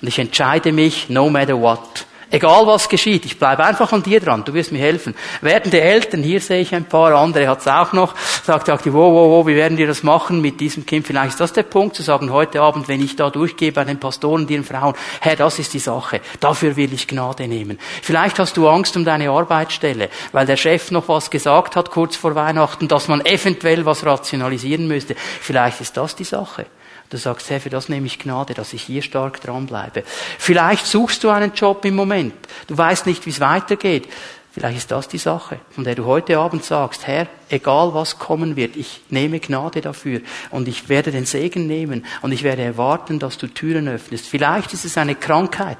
Und 0.00 0.08
ich 0.08 0.18
entscheide 0.18 0.72
mich, 0.72 1.08
no 1.08 1.28
matter 1.30 1.60
what. 1.60 2.06
Egal 2.28 2.66
was 2.66 2.88
geschieht, 2.88 3.24
ich 3.24 3.38
bleibe 3.38 3.64
einfach 3.64 3.92
an 3.92 4.02
dir 4.02 4.18
dran, 4.18 4.44
du 4.44 4.52
wirst 4.52 4.72
mir 4.72 4.80
helfen. 4.80 5.14
Werdende 5.42 5.80
Eltern, 5.80 6.24
hier 6.24 6.40
sehe 6.40 6.60
ich 6.60 6.74
ein 6.74 6.84
paar, 6.84 7.12
andere 7.14 7.46
hat 7.46 7.60
es 7.60 7.68
auch 7.68 7.92
noch, 7.92 8.16
sagt, 8.42 8.66
sagt, 8.66 8.92
wo, 8.92 9.12
wo, 9.12 9.30
wo, 9.30 9.46
wie 9.46 9.54
werden 9.54 9.78
wir 9.78 9.86
das 9.86 10.02
machen 10.02 10.40
mit 10.40 10.58
diesem 10.58 10.84
Kind? 10.84 11.06
Vielleicht 11.06 11.30
ist 11.30 11.40
das 11.40 11.52
der 11.52 11.62
Punkt, 11.62 11.94
zu 11.94 12.02
sagen, 12.02 12.32
heute 12.32 12.60
Abend, 12.62 12.88
wenn 12.88 13.00
ich 13.00 13.14
da 13.14 13.30
durchgehe 13.30 13.70
bei 13.70 13.84
den 13.84 14.00
Pastoren 14.00 14.48
ihren 14.48 14.64
Frauen, 14.64 14.94
Herr, 15.20 15.36
das 15.36 15.60
ist 15.60 15.72
die 15.72 15.78
Sache, 15.78 16.20
dafür 16.40 16.74
will 16.74 16.92
ich 16.92 17.06
Gnade 17.06 17.46
nehmen. 17.46 17.78
Vielleicht 18.02 18.40
hast 18.40 18.56
du 18.56 18.68
Angst 18.68 18.96
um 18.96 19.04
deine 19.04 19.30
Arbeitsstelle, 19.30 20.08
weil 20.32 20.46
der 20.46 20.56
Chef 20.56 20.90
noch 20.90 21.08
was 21.08 21.30
gesagt 21.30 21.76
hat 21.76 21.92
kurz 21.92 22.16
vor 22.16 22.34
Weihnachten, 22.34 22.88
dass 22.88 23.06
man 23.06 23.24
eventuell 23.24 23.86
was 23.86 24.04
rationalisieren 24.04 24.88
müsste. 24.88 25.14
Vielleicht 25.14 25.80
ist 25.80 25.96
das 25.96 26.16
die 26.16 26.24
Sache. 26.24 26.66
Du 27.10 27.16
sagst, 27.18 27.50
Herr, 27.50 27.60
für 27.60 27.70
das 27.70 27.88
nehme 27.88 28.06
ich 28.06 28.18
Gnade, 28.18 28.54
dass 28.54 28.72
ich 28.72 28.82
hier 28.82 29.02
stark 29.02 29.40
dranbleibe. 29.40 30.02
Vielleicht 30.38 30.86
suchst 30.86 31.22
du 31.22 31.30
einen 31.30 31.52
Job 31.54 31.84
im 31.84 31.94
Moment. 31.94 32.34
Du 32.66 32.76
weißt 32.76 33.06
nicht, 33.06 33.24
wie 33.26 33.30
es 33.30 33.40
weitergeht. 33.40 34.08
Vielleicht 34.56 34.78
ist 34.78 34.90
das 34.90 35.06
die 35.06 35.18
Sache, 35.18 35.60
von 35.70 35.84
der 35.84 35.94
du 35.94 36.06
heute 36.06 36.38
Abend 36.38 36.64
sagst, 36.64 37.06
Herr, 37.06 37.26
egal 37.50 37.92
was 37.92 38.18
kommen 38.18 38.56
wird, 38.56 38.74
ich 38.76 39.02
nehme 39.10 39.38
Gnade 39.38 39.82
dafür 39.82 40.22
und 40.50 40.66
ich 40.66 40.88
werde 40.88 41.12
den 41.12 41.26
Segen 41.26 41.66
nehmen 41.66 42.06
und 42.22 42.32
ich 42.32 42.42
werde 42.42 42.62
erwarten, 42.62 43.18
dass 43.18 43.36
du 43.36 43.48
Türen 43.48 43.86
öffnest. 43.86 44.26
Vielleicht 44.26 44.72
ist 44.72 44.86
es 44.86 44.96
eine 44.96 45.14
Krankheit. 45.14 45.76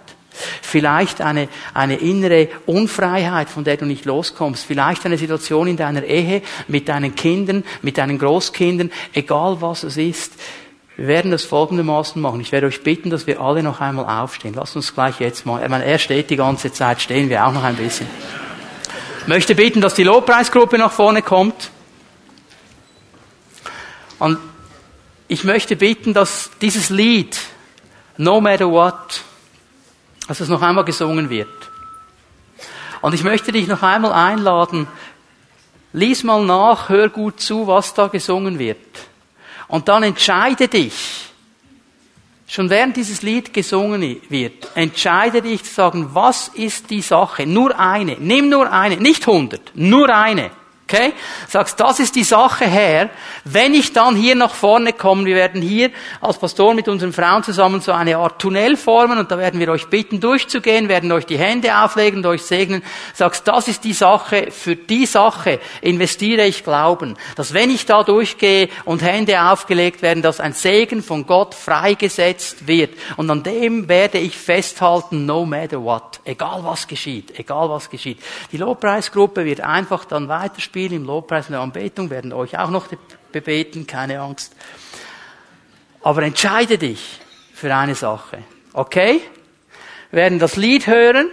Vielleicht 0.61 1.23
eine, 1.23 1.49
eine 1.73 1.97
innere 1.97 2.49
Unfreiheit, 2.67 3.49
von 3.49 3.65
der 3.65 3.79
du 3.79 3.87
nicht 3.87 4.05
loskommst. 4.05 4.67
Vielleicht 4.67 5.07
eine 5.07 5.17
Situation 5.17 5.69
in 5.69 5.79
deiner 5.79 6.05
Ehe, 6.05 6.43
mit 6.69 6.91
deinen 6.91 7.15
Kindern, 7.15 7.65
mit 7.81 7.97
deinen 7.97 8.19
Großkindern, 8.19 8.93
egal 9.15 9.57
was 9.63 9.85
es 9.85 9.97
ist. 9.97 10.35
Wir 10.97 11.09
werden 11.09 11.31
das 11.31 11.45
folgendermaßen 11.45 12.21
machen. 12.23 12.41
Ich 12.41 12.53
werde 12.53 12.67
euch 12.67 12.83
bitten, 12.83 13.11
dass 13.11 13.27
wir 13.27 13.41
alle 13.41 13.63
noch 13.63 13.81
einmal 13.81 14.07
aufstehen. 14.23 14.55
Lasst 14.55 14.77
uns 14.77 14.95
gleich 14.95 15.21
jetzt 15.21 15.45
mal, 15.45 15.63
ich 15.63 15.69
meine, 15.69 15.85
er 15.85 15.99
steht 15.99 16.31
die 16.31 16.37
ganze 16.37 16.73
Zeit, 16.73 17.03
stehen 17.03 17.29
wir 17.29 17.47
auch 17.47 17.53
noch 17.53 17.65
ein 17.65 17.77
bisschen. 17.77 18.07
Ich 19.21 19.27
möchte 19.27 19.55
bitten, 19.55 19.81
dass 19.81 19.95
die 19.95 20.05
Lobpreisgruppe 20.05 20.79
nach 20.79 20.93
vorne 20.93 21.21
kommt. 21.21 21.71
Und 24.19 24.39
ich 25.29 25.45
möchte 25.45 25.77
bitten, 25.77 26.15
dass 26.15 26.51
dieses 26.63 26.89
Lied, 26.89 27.39
No 28.17 28.41
Matter 28.41 28.71
What, 28.71 29.23
dass 30.29 30.41
es 30.41 30.49
noch 30.49 30.63
einmal 30.63 30.85
gesungen 30.85 31.29
wird. 31.29 31.49
Und 33.03 33.13
ich 33.13 33.23
möchte 33.23 33.53
dich 33.53 33.67
noch 33.67 33.83
einmal 33.83 34.13
einladen, 34.13 34.89
lies 35.93 36.25
mal 36.25 36.43
nach, 36.43 36.89
hör 36.89 37.11
gut 37.11 37.41
zu, 37.41 37.67
was 37.67 37.93
da 37.93 38.07
gesungen 38.07 38.59
wird. 38.59 38.79
Und 39.69 39.89
dann 39.89 40.03
entscheide 40.03 40.69
dich, 40.69 40.95
schon 42.47 42.71
während 42.71 42.97
dieses 42.97 43.23
Lied 43.23 43.53
gesungen 43.53 44.21
wird, 44.29 44.69
entscheide 44.75 45.43
dich 45.43 45.65
zu 45.65 45.75
sagen, 45.75 46.11
was 46.13 46.49
ist 46.49 46.91
die 46.91 47.03
Sache? 47.03 47.47
Nur 47.47 47.79
eine. 47.79 48.17
Nimm 48.19 48.49
nur 48.49 48.71
eine. 48.71 48.97
Nicht 48.97 49.27
hundert. 49.27 49.73
Nur 49.75 50.15
eine. 50.15 50.51
Okay? 50.89 51.15
Sagst, 51.49 51.81
das 51.81 51.99
ist 51.99 52.15
die 52.15 52.23
Sache 52.23 52.65
her. 52.65 53.11
Wenn 53.43 53.75
ich 53.75 53.93
dann 53.93 54.15
hier 54.15 54.37
nach 54.37 54.55
vorne 54.55 54.93
komme, 54.93 55.25
wir 55.25 55.35
werden 55.35 55.61
hier 55.61 55.91
als 56.21 56.39
Pastor 56.39 56.75
mit 56.75 56.87
unseren 56.87 57.13
Frauen 57.13 57.43
zusammen 57.43 57.81
so 57.81 57.91
eine 57.91 58.17
Art 58.19 58.41
Tunnel 58.41 58.77
formen 58.77 59.19
und 59.19 59.29
da 59.33 59.37
werden 59.37 59.59
wir 59.59 59.69
euch 59.69 59.89
bitten 59.89 60.21
durchzugehen, 60.21 60.89
werden 60.89 61.11
euch 61.11 61.27
die 61.27 61.39
Hände 61.39 61.77
auflegen 61.77 62.19
und 62.19 62.27
euch 62.27 62.43
segnen. 62.43 62.85
Sagst, 63.15 63.49
das 63.49 63.67
ist 63.67 63.83
die 63.83 63.95
Sache, 63.95 64.53
für 64.53 64.77
die 64.77 65.07
Sache 65.07 65.59
investiere 65.81 66.47
ich 66.47 66.63
Glauben. 66.63 67.17
Dass 67.35 67.53
wenn 67.53 67.71
ich 67.71 67.85
da 67.87 68.05
durchgehe 68.05 68.69
und 68.85 69.03
Hände 69.03 69.43
aufgelegt 69.43 70.03
werden, 70.03 70.23
dass 70.23 70.39
ein 70.39 70.53
Segen 70.53 71.03
von 71.03 71.27
Gott 71.27 71.57
freigesetzt 71.57 72.69
wird. 72.69 72.95
Und 73.17 73.29
an 73.29 73.43
dem 73.43 73.89
werde 73.89 74.19
ich 74.19 74.39
festhalten, 74.39 75.27
no 75.27 75.45
matter 75.45 75.83
what. 75.83 76.21
Egal 76.23 76.61
was 76.63 76.87
geschieht, 76.87 77.37
egal 77.37 77.71
was 77.71 77.91
geschieht. 77.91 78.21
Die 78.53 78.57
Lobpreisgruppe 78.57 79.45
wird 79.45 79.63
einfach 79.63 80.05
dann 80.05 80.29
weiterspielen 80.29 80.76
Spiel, 80.77 80.93
im 80.93 81.07
Lobpreis 81.07 81.47
und 81.47 81.53
der 81.53 81.63
Anbetung 81.63 82.11
werden 82.11 82.35
euch 82.35 82.59
auch 82.59 82.69
noch 82.69 82.89
bebeten, 83.33 83.87
keine 83.87 84.21
Angst. 84.21 84.55
Aber 86.03 86.23
entscheide 86.23 86.77
dich 86.77 87.19
für 87.55 87.75
eine 87.75 87.95
Sache. 87.95 88.41
Okay? 88.75 89.23
Wir 90.11 90.19
werden 90.19 90.39
das 90.39 90.57
Lied 90.57 90.87
hören 90.87 91.31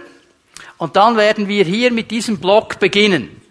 und 0.78 0.96
dann 0.96 1.18
werden 1.18 1.46
wir 1.46 1.62
hier 1.66 1.92
mit 1.92 2.10
diesem 2.10 2.38
Block 2.38 2.78
beginnen. 2.78 3.42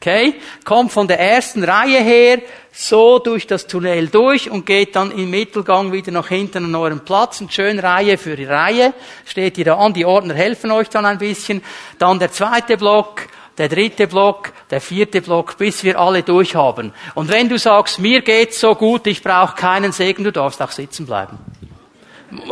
Okay? 0.00 0.36
Kommt 0.64 0.92
von 0.92 1.06
der 1.06 1.20
ersten 1.20 1.64
Reihe 1.64 2.02
her, 2.02 2.40
so 2.72 3.18
durch 3.18 3.46
das 3.46 3.66
Tunnel 3.66 4.08
durch 4.08 4.48
und 4.48 4.64
geht 4.64 4.96
dann 4.96 5.10
im 5.10 5.28
Mittelgang 5.28 5.92
wieder 5.92 6.12
nach 6.12 6.28
hinten 6.28 6.64
an 6.64 6.74
euren 6.74 7.04
Platz. 7.04 7.42
Und 7.42 7.52
schön 7.52 7.78
Reihe 7.78 8.16
für 8.16 8.36
die 8.36 8.46
Reihe. 8.46 8.94
Steht 9.26 9.58
ihr 9.58 9.66
da 9.66 9.76
an, 9.76 9.92
die 9.92 10.06
Ordner 10.06 10.32
helfen 10.32 10.70
euch 10.70 10.88
dann 10.88 11.04
ein 11.04 11.18
bisschen. 11.18 11.62
Dann 11.98 12.18
der 12.18 12.32
zweite 12.32 12.78
Block 12.78 13.28
der 13.58 13.68
dritte 13.68 14.06
Block, 14.06 14.52
der 14.70 14.80
vierte 14.80 15.22
Block, 15.22 15.56
bis 15.56 15.82
wir 15.82 15.98
alle 15.98 16.22
durchhaben. 16.22 16.92
Und 17.14 17.30
wenn 17.30 17.48
du 17.48 17.58
sagst, 17.58 17.98
mir 17.98 18.20
geht's 18.20 18.60
so 18.60 18.74
gut, 18.74 19.06
ich 19.06 19.22
brauche 19.22 19.56
keinen 19.56 19.92
Segen, 19.92 20.24
du 20.24 20.32
darfst 20.32 20.60
auch 20.60 20.70
sitzen 20.70 21.06
bleiben. 21.06 21.38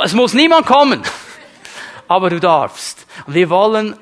Es 0.03 0.15
muss 0.15 0.33
niemand 0.35 0.67
kommen, 0.67 1.03
aber 2.09 2.31
du 2.31 2.41
darfst. 2.41 3.07
Und 3.27 3.35
wir 3.35 3.51
wollen 3.51 3.97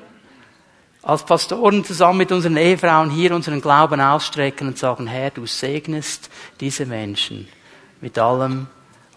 als 1.01 1.25
Pastoren 1.25 1.83
zusammen 1.83 2.19
mit 2.19 2.31
unseren 2.31 2.55
Ehefrauen 2.55 3.09
hier 3.09 3.35
unseren 3.35 3.61
Glauben 3.61 3.99
ausstrecken 3.99 4.67
und 4.67 4.77
sagen, 4.77 5.07
Herr, 5.07 5.31
du 5.31 5.45
segnest 5.45 6.29
diese 6.61 6.85
Menschen 6.85 7.49
mit 7.99 8.17
allem, 8.17 8.67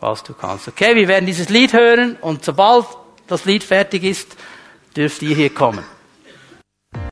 was 0.00 0.24
du 0.24 0.34
kannst. 0.34 0.66
Okay, 0.66 0.96
wir 0.96 1.06
werden 1.06 1.26
dieses 1.26 1.48
Lied 1.48 1.72
hören 1.72 2.16
und 2.20 2.44
sobald 2.44 2.86
das 3.28 3.44
Lied 3.44 3.62
fertig 3.62 4.02
ist, 4.02 4.36
dürft 4.96 5.22
ihr 5.22 5.36
hier 5.36 5.54
kommen. 5.54 5.84